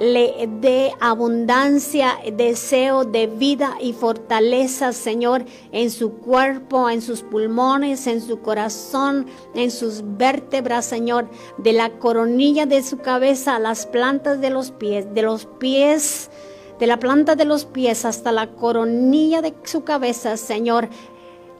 le 0.00 0.48
dé 0.62 0.94
abundancia, 0.98 2.18
deseo 2.32 3.04
de 3.04 3.26
vida 3.26 3.76
y 3.82 3.92
fortaleza, 3.92 4.94
Señor, 4.94 5.44
en 5.72 5.90
su 5.90 6.14
cuerpo, 6.14 6.88
en 6.88 7.02
sus 7.02 7.20
pulmones, 7.20 8.06
en 8.06 8.22
su 8.22 8.40
corazón, 8.40 9.26
en 9.54 9.70
sus 9.70 10.02
vértebras, 10.02 10.86
Señor, 10.86 11.28
de 11.58 11.74
la 11.74 11.90
coronilla 11.98 12.64
de 12.64 12.82
su 12.82 12.96
cabeza 12.96 13.56
a 13.56 13.58
las 13.58 13.84
plantas 13.84 14.40
de 14.40 14.48
los 14.48 14.70
pies, 14.70 15.06
de 15.12 15.20
los 15.20 15.44
pies, 15.44 16.30
de 16.78 16.86
la 16.86 16.98
planta 16.98 17.36
de 17.36 17.44
los 17.44 17.66
pies 17.66 18.06
hasta 18.06 18.32
la 18.32 18.46
coronilla 18.46 19.42
de 19.42 19.54
su 19.64 19.84
cabeza, 19.84 20.38
Señor. 20.38 20.88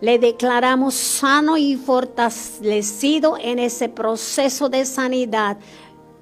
Le 0.01 0.19
declaramos 0.19 0.95
sano 0.95 1.59
y 1.59 1.77
fortalecido 1.77 3.37
en 3.39 3.59
ese 3.59 3.91
proceso 3.91 4.71
de 4.71 4.87
sanidad. 4.87 5.59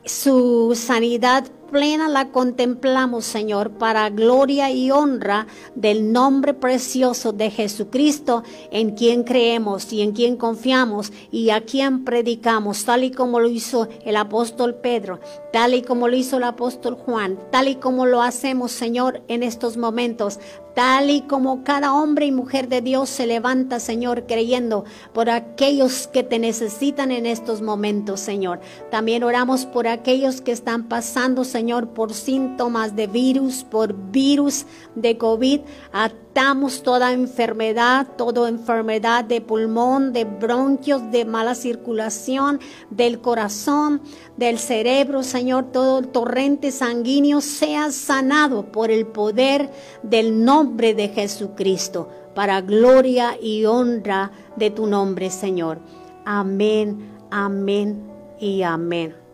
Su 0.05 0.75
sanidad 0.75 1.45
plena 1.71 2.09
la 2.09 2.31
contemplamos, 2.31 3.25
Señor, 3.25 3.71
para 3.73 4.11
gloria 4.11 4.71
y 4.71 4.91
honra 4.91 5.47
del 5.75 6.13
nombre 6.13 6.55
precioso 6.55 7.33
de 7.33 7.51
Jesucristo, 7.51 8.43
en 8.71 8.93
quien 8.93 9.25
creemos 9.25 9.93
y 9.93 10.03
en 10.03 10.13
quien 10.13 10.37
confiamos 10.37 11.13
y 11.31 11.51
a 11.51 11.61
quien 11.61 12.05
predicamos, 12.05 12.85
tal 12.85 13.05
y 13.05 13.11
como 13.11 13.41
lo 13.41 13.49
hizo 13.49 13.89
el 14.05 14.17
apóstol 14.17 14.75
Pedro, 14.77 15.21
tal 15.53 15.75
y 15.75 15.83
como 15.83 16.09
lo 16.09 16.17
hizo 16.17 16.39
el 16.39 16.45
apóstol 16.45 16.95
Juan, 16.95 17.39
tal 17.51 17.69
y 17.69 17.77
como 17.77 18.07
lo 18.07 18.23
hacemos, 18.23 18.73
Señor, 18.73 19.23
en 19.29 19.43
estos 19.43 19.77
momentos, 19.77 20.41
tal 20.75 21.11
y 21.11 21.23
como 21.23 21.65
cada 21.65 21.93
hombre 21.93 22.27
y 22.27 22.31
mujer 22.31 22.69
de 22.69 22.81
Dios 22.81 23.09
se 23.09 23.27
levanta, 23.27 23.81
Señor, 23.81 24.27
creyendo 24.27 24.85
por 25.13 25.29
aquellos 25.29 26.07
que 26.07 26.23
te 26.23 26.39
necesitan 26.39 27.11
en 27.11 27.27
estos 27.27 27.63
momentos, 27.63 28.21
Señor. 28.21 28.61
También 28.89 29.25
oramos 29.25 29.67
por 29.67 29.89
aquellos 29.89 30.41
que 30.41 30.53
están 30.53 30.85
pasando, 30.89 31.43
Señor, 31.43 31.58
por 31.95 32.15
síntomas 32.15 32.95
de 32.95 33.07
virus, 33.07 33.65
por 33.65 33.93
virus 34.11 34.65
de 34.95 35.19
COVID. 35.19 35.61
Atamos 35.93 36.83
toda 36.83 37.13
enfermedad, 37.13 38.07
toda 38.17 38.49
enfermedad 38.49 39.25
de 39.25 39.41
pulmón, 39.41 40.13
de 40.13 40.25
bronquios, 40.25 41.11
de 41.11 41.25
mala 41.25 41.55
circulación, 41.55 42.61
del 42.91 43.21
corazón, 43.21 44.01
del 44.37 44.59
cerebro, 44.59 45.23
Señor, 45.23 45.73
todo 45.73 45.99
el 45.99 46.09
torrente 46.09 46.71
sanguíneo 46.71 47.41
sea 47.41 47.91
sanado 47.91 48.71
por 48.71 48.91
el 48.91 49.07
poder 49.07 49.71
del 50.03 50.45
nombre 50.45 50.95
de 50.95 51.09
Jesucristo, 51.09 52.09
para 52.35 52.61
gloria 52.61 53.37
y 53.41 53.65
honra 53.65 54.31
de 54.57 54.71
tu 54.71 54.87
nombre, 54.87 55.31
Señor. 55.31 55.81
Amén, 56.25 57.11
amén 57.31 58.05
y 58.39 58.63
amén. 58.63 59.28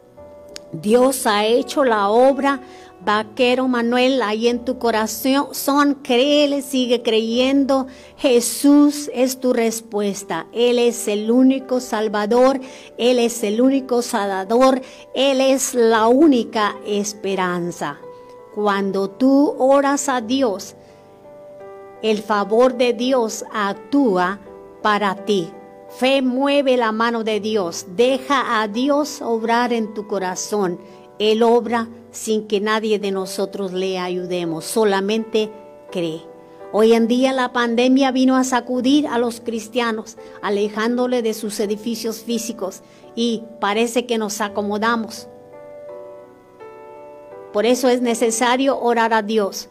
Dios 0.80 1.26
ha 1.26 1.44
hecho 1.46 1.84
la 1.84 2.08
obra. 2.08 2.60
Vaquero 3.04 3.68
Manuel, 3.68 4.22
ahí 4.22 4.48
en 4.48 4.64
tu 4.64 4.78
corazón, 4.78 5.48
son, 5.52 5.96
créele, 5.96 6.62
sigue 6.62 7.02
creyendo. 7.02 7.86
Jesús 8.16 9.10
es 9.12 9.40
tu 9.40 9.52
respuesta. 9.52 10.46
Él 10.52 10.78
es 10.78 11.06
el 11.06 11.30
único 11.30 11.80
Salvador, 11.80 12.60
Él 12.96 13.18
es 13.18 13.42
el 13.42 13.60
único 13.60 14.00
Salvador, 14.00 14.80
Él 15.14 15.42
es 15.42 15.74
la 15.74 16.08
única 16.08 16.76
esperanza. 16.86 17.98
Cuando 18.54 19.10
tú 19.10 19.54
oras 19.58 20.08
a 20.08 20.22
Dios, 20.22 20.74
el 22.02 22.22
favor 22.22 22.74
de 22.76 22.94
Dios 22.94 23.44
actúa 23.52 24.38
para 24.80 25.14
ti. 25.14 25.50
Fe 25.98 26.22
mueve 26.22 26.76
la 26.76 26.90
mano 26.90 27.22
de 27.22 27.38
Dios. 27.38 27.86
Deja 27.94 28.60
a 28.60 28.66
Dios 28.66 29.22
obrar 29.22 29.72
en 29.72 29.94
tu 29.94 30.08
corazón. 30.08 30.80
Él 31.20 31.44
obra 31.44 31.88
sin 32.10 32.48
que 32.48 32.60
nadie 32.60 32.98
de 32.98 33.12
nosotros 33.12 33.72
le 33.72 34.00
ayudemos. 34.00 34.64
Solamente 34.64 35.52
cree. 35.92 36.22
Hoy 36.72 36.94
en 36.94 37.06
día 37.06 37.32
la 37.32 37.52
pandemia 37.52 38.10
vino 38.10 38.34
a 38.34 38.42
sacudir 38.42 39.06
a 39.06 39.18
los 39.18 39.40
cristianos, 39.40 40.16
alejándole 40.42 41.22
de 41.22 41.32
sus 41.32 41.60
edificios 41.60 42.24
físicos 42.24 42.82
y 43.14 43.44
parece 43.60 44.04
que 44.04 44.18
nos 44.18 44.40
acomodamos. 44.40 45.28
Por 47.52 47.66
eso 47.66 47.88
es 47.88 48.02
necesario 48.02 48.80
orar 48.80 49.14
a 49.14 49.22
Dios. 49.22 49.68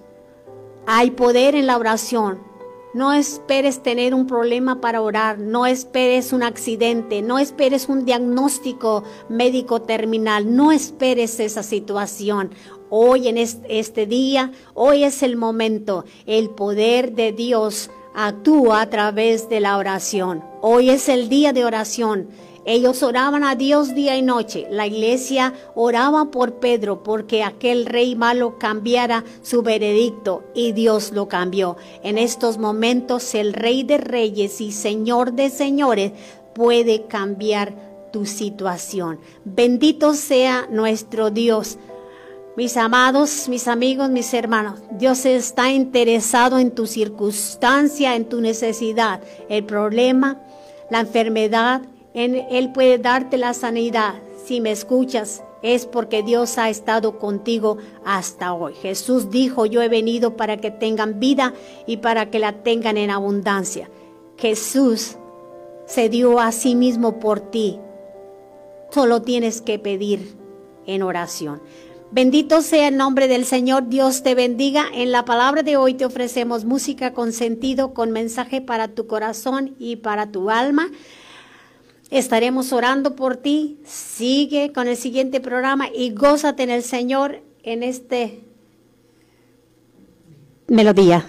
Hay 0.86 1.12
poder 1.12 1.56
en 1.56 1.68
la 1.68 1.78
oración. 1.78 2.53
No 2.94 3.12
esperes 3.12 3.82
tener 3.82 4.14
un 4.14 4.28
problema 4.28 4.80
para 4.80 5.02
orar, 5.02 5.40
no 5.40 5.66
esperes 5.66 6.32
un 6.32 6.44
accidente, 6.44 7.24
no 7.24 7.40
esperes 7.40 7.90
un 7.90 8.06
diagnóstico 8.06 9.04
médico 9.30 9.82
terminal, 9.82 10.56
no 10.56 10.72
esperes 10.72 11.40
esa 11.40 11.64
situación. 11.64 12.52
Hoy 12.92 13.30
en 13.30 13.40
este 13.40 14.06
día, 14.06 14.52
hoy 14.76 15.06
es 15.06 15.24
el 15.24 15.38
momento, 15.38 16.06
el 16.28 16.52
poder 16.52 17.14
de 17.14 17.32
Dios 17.32 17.90
actúa 18.14 18.82
a 18.82 18.90
través 18.90 19.50
de 19.50 19.60
la 19.60 19.78
oración. 19.78 20.44
Hoy 20.62 20.90
es 20.90 21.10
el 21.10 21.30
día 21.30 21.54
de 21.54 21.66
oración. 21.66 22.30
Ellos 22.66 23.04
oraban 23.04 23.44
a 23.44 23.56
Dios 23.56 23.94
día 23.94 24.16
y 24.16 24.22
noche. 24.22 24.68
La 24.70 24.88
iglesia 24.88 25.54
oraba 25.76 26.32
por 26.32 26.56
Pedro 26.56 27.04
porque 27.04 27.44
aquel 27.44 27.86
rey 27.86 28.16
malo 28.16 28.58
cambiara 28.58 29.26
su 29.42 29.64
veredicto 29.64 30.44
y 30.56 30.72
Dios 30.72 31.12
lo 31.12 31.28
cambió. 31.28 31.76
En 32.04 32.18
estos 32.18 32.58
momentos 32.58 33.36
el 33.36 33.52
rey 33.52 33.84
de 33.84 33.98
reyes 33.98 34.62
y 34.62 34.72
señor 34.72 35.34
de 35.34 35.50
señores 35.50 36.14
puede 36.56 37.06
cambiar 37.08 37.74
tu 38.14 38.26
situación. 38.26 39.20
Bendito 39.44 40.14
sea 40.14 40.68
nuestro 40.70 41.32
Dios. 41.32 41.78
Mis 42.56 42.78
amados, 42.78 43.50
mis 43.50 43.68
amigos, 43.68 44.12
mis 44.12 44.32
hermanos, 44.32 44.80
Dios 44.92 45.26
está 45.26 45.72
interesado 45.72 46.60
en 46.60 46.70
tu 46.70 46.86
circunstancia, 46.86 48.16
en 48.16 48.26
tu 48.26 48.42
necesidad, 48.42 49.22
el 49.50 49.66
problema, 49.66 50.40
la 50.92 51.00
enfermedad, 51.00 51.82
él 52.14 52.72
puede 52.72 53.00
darte 53.00 53.38
la 53.38 53.56
sanidad. 53.56 54.14
Si 54.46 54.62
me 54.62 54.70
escuchas, 54.70 55.44
es 55.64 55.88
porque 55.88 56.22
Dios 56.22 56.60
ha 56.60 56.70
estado 56.70 57.18
contigo 57.18 57.78
hasta 58.06 58.54
hoy. 58.54 58.76
Jesús 58.76 59.32
dijo, 59.32 59.66
yo 59.66 59.82
he 59.82 59.90
venido 59.90 60.38
para 60.38 60.58
que 60.58 60.70
tengan 60.70 61.20
vida 61.20 61.56
y 61.88 61.98
para 61.98 62.30
que 62.30 62.38
la 62.38 62.62
tengan 62.62 62.98
en 62.98 63.10
abundancia. 63.10 63.90
Jesús 64.38 65.16
se 65.88 66.08
dio 66.08 66.40
a 66.40 66.52
sí 66.52 66.76
mismo 66.76 67.20
por 67.20 67.40
ti. 67.40 67.80
Solo 68.92 69.24
tienes 69.24 69.62
que 69.62 69.80
pedir 69.80 70.38
en 70.86 71.02
oración. 71.02 71.62
Bendito 72.14 72.62
sea 72.62 72.90
el 72.90 72.98
nombre 72.98 73.28
del 73.28 73.44
Señor, 73.44 73.90
Dios 73.90 74.22
te 74.22 74.36
bendiga. 74.36 74.86
En 74.94 75.12
la 75.12 75.26
palabra 75.26 75.64
de 75.64 75.78
hoy 75.78 75.96
te 75.96 76.06
ofrecemos 76.06 76.64
música 76.64 77.12
con 77.12 77.34
sentido, 77.34 77.96
con 77.96 78.12
mensaje 78.12 78.62
para 78.62 78.90
tu 78.90 79.08
corazón 79.08 79.74
y 79.80 79.96
para 79.96 80.32
tu 80.32 80.52
alma. 80.52 80.92
Estaremos 82.12 82.72
orando 82.72 83.16
por 83.16 83.38
ti. 83.38 83.80
Sigue 83.84 84.72
con 84.74 84.88
el 84.88 84.96
siguiente 84.96 85.40
programa 85.40 85.88
y 85.92 86.14
gózate 86.14 86.62
en 86.62 86.70
el 86.70 86.84
Señor 86.84 87.42
en 87.64 87.82
este 87.82 88.44
melodía. 90.68 91.26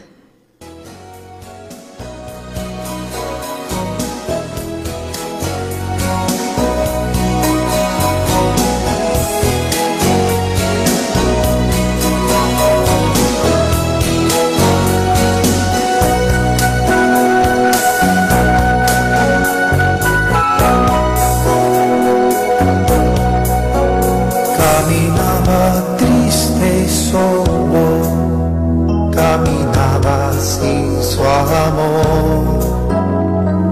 caminaba 29.15 30.33
sin 30.41 31.03
su 31.03 31.23
amor, 31.23 32.61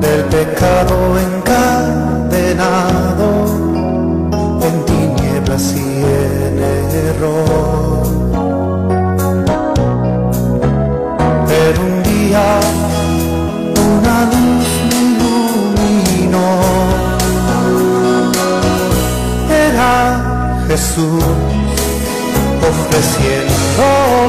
del 0.00 0.24
pecado 0.26 1.18
encadenado 1.18 2.92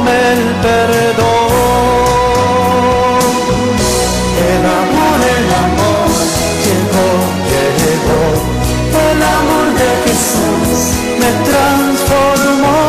ofreciéndome 0.04 0.16
el 0.34 0.44
perdón. 0.62 1.24
El 4.50 4.64
amor, 4.66 5.20
el 5.38 5.48
amor 5.66 6.10
llegó, 6.66 7.10
llegó. 7.52 8.24
El 9.10 9.20
amor 9.22 9.68
de 9.80 9.90
Jesús 10.06 10.80
me 11.20 11.30
transformó. 11.50 12.80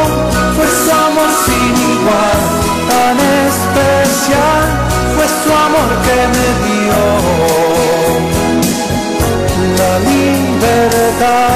Fue 0.56 0.66
su 0.66 0.90
amor 0.90 1.30
sin 1.46 1.74
igual, 1.94 2.40
tan 2.88 3.16
especial. 3.48 4.64
Fue 5.14 5.26
su 5.42 5.50
amor 5.52 5.90
que 6.04 6.18
me 6.34 6.48
dio 6.64 6.98
la 9.78 9.92
libertad. 10.10 11.53